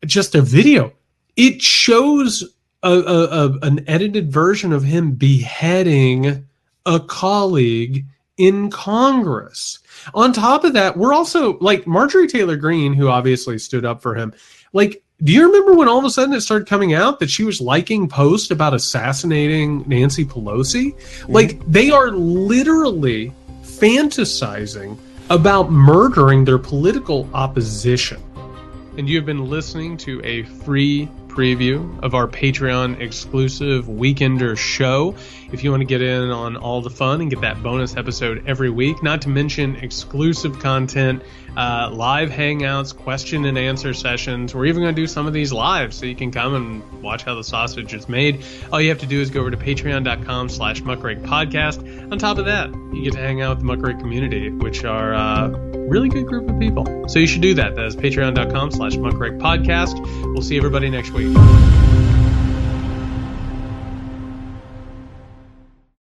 just 0.04 0.34
a 0.34 0.42
video. 0.42 0.92
It 1.36 1.62
shows 1.62 2.42
a, 2.82 2.92
a, 2.92 3.24
a 3.24 3.58
an 3.62 3.88
edited 3.88 4.32
version 4.32 4.72
of 4.72 4.84
him 4.84 5.12
beheading 5.12 6.46
a 6.86 6.98
colleague 7.00 8.06
in 8.36 8.70
congress. 8.70 9.80
On 10.14 10.32
top 10.32 10.64
of 10.64 10.72
that 10.72 10.96
we're 10.96 11.12
also 11.12 11.58
like 11.58 11.86
marjorie 11.86 12.26
taylor 12.26 12.56
greene 12.56 12.94
who 12.94 13.08
obviously 13.08 13.58
stood 13.58 13.84
up 13.84 14.00
for 14.00 14.14
him 14.14 14.32
like 14.72 15.02
do 15.22 15.32
you 15.32 15.46
remember 15.46 15.74
when 15.74 15.88
all 15.88 15.98
of 15.98 16.04
a 16.04 16.10
sudden 16.10 16.34
it 16.34 16.40
started 16.40 16.66
coming 16.66 16.94
out 16.94 17.20
that 17.20 17.28
she 17.28 17.44
was 17.44 17.60
liking 17.60 18.08
posts 18.08 18.50
about 18.50 18.72
assassinating 18.72 19.84
Nancy 19.86 20.24
Pelosi? 20.24 20.94
Mm-hmm. 20.94 21.32
Like 21.32 21.66
they 21.70 21.90
are 21.90 22.10
literally 22.10 23.32
fantasizing 23.62 24.98
about 25.28 25.70
murdering 25.70 26.44
their 26.44 26.58
political 26.58 27.28
opposition. 27.34 28.22
And 28.96 29.08
you 29.08 29.16
have 29.16 29.26
been 29.26 29.48
listening 29.48 29.96
to 29.98 30.20
a 30.24 30.42
free 30.42 31.08
preview 31.30 32.02
of 32.02 32.14
our 32.14 32.26
Patreon 32.26 33.00
exclusive 33.00 33.86
Weekender 33.86 34.56
show. 34.56 35.14
If 35.52 35.64
you 35.64 35.70
want 35.70 35.80
to 35.80 35.86
get 35.86 36.02
in 36.02 36.30
on 36.30 36.56
all 36.56 36.82
the 36.82 36.90
fun 36.90 37.20
and 37.20 37.30
get 37.30 37.40
that 37.40 37.62
bonus 37.62 37.96
episode 37.96 38.44
every 38.46 38.70
week, 38.70 39.02
not 39.02 39.22
to 39.22 39.28
mention 39.28 39.76
exclusive 39.76 40.58
content, 40.58 41.22
uh, 41.56 41.90
live 41.92 42.30
hangouts, 42.30 42.96
question 42.96 43.44
and 43.44 43.58
answer 43.58 43.94
sessions. 43.94 44.54
We're 44.54 44.66
even 44.66 44.82
going 44.82 44.94
to 44.94 45.00
do 45.00 45.06
some 45.06 45.26
of 45.26 45.32
these 45.32 45.52
live 45.52 45.92
so 45.92 46.06
you 46.06 46.14
can 46.14 46.30
come 46.30 46.54
and 46.54 47.02
watch 47.02 47.22
how 47.22 47.34
the 47.34 47.44
sausage 47.44 47.94
is 47.94 48.08
made. 48.08 48.44
All 48.72 48.80
you 48.80 48.90
have 48.90 49.00
to 49.00 49.06
do 49.06 49.20
is 49.20 49.30
go 49.30 49.40
over 49.40 49.50
to 49.50 49.56
patreon.com 49.56 50.48
slash 50.48 50.82
muckrake 50.82 51.22
podcast. 51.22 52.12
On 52.12 52.18
top 52.18 52.38
of 52.38 52.46
that, 52.46 52.70
you 52.92 53.04
get 53.04 53.12
to 53.14 53.18
hang 53.18 53.42
out 53.42 53.56
with 53.56 53.66
the 53.66 53.72
muckrake 53.72 53.98
community, 54.00 54.50
which 54.50 54.84
are 54.84 55.14
uh, 55.14 55.69
really 55.90 56.08
good 56.08 56.26
group 56.26 56.48
of 56.48 56.58
people. 56.58 56.86
So 57.08 57.18
you 57.18 57.26
should 57.26 57.42
do 57.42 57.54
that. 57.54 57.76
That 57.76 57.84
is 57.84 57.96
patreon.com 57.96 58.70
slash 58.70 58.94
muckrake 58.94 59.38
podcast. 59.38 60.00
We'll 60.32 60.42
see 60.42 60.56
everybody 60.56 60.88
next 60.88 61.10
week 61.10 61.20
week. 61.20 61.89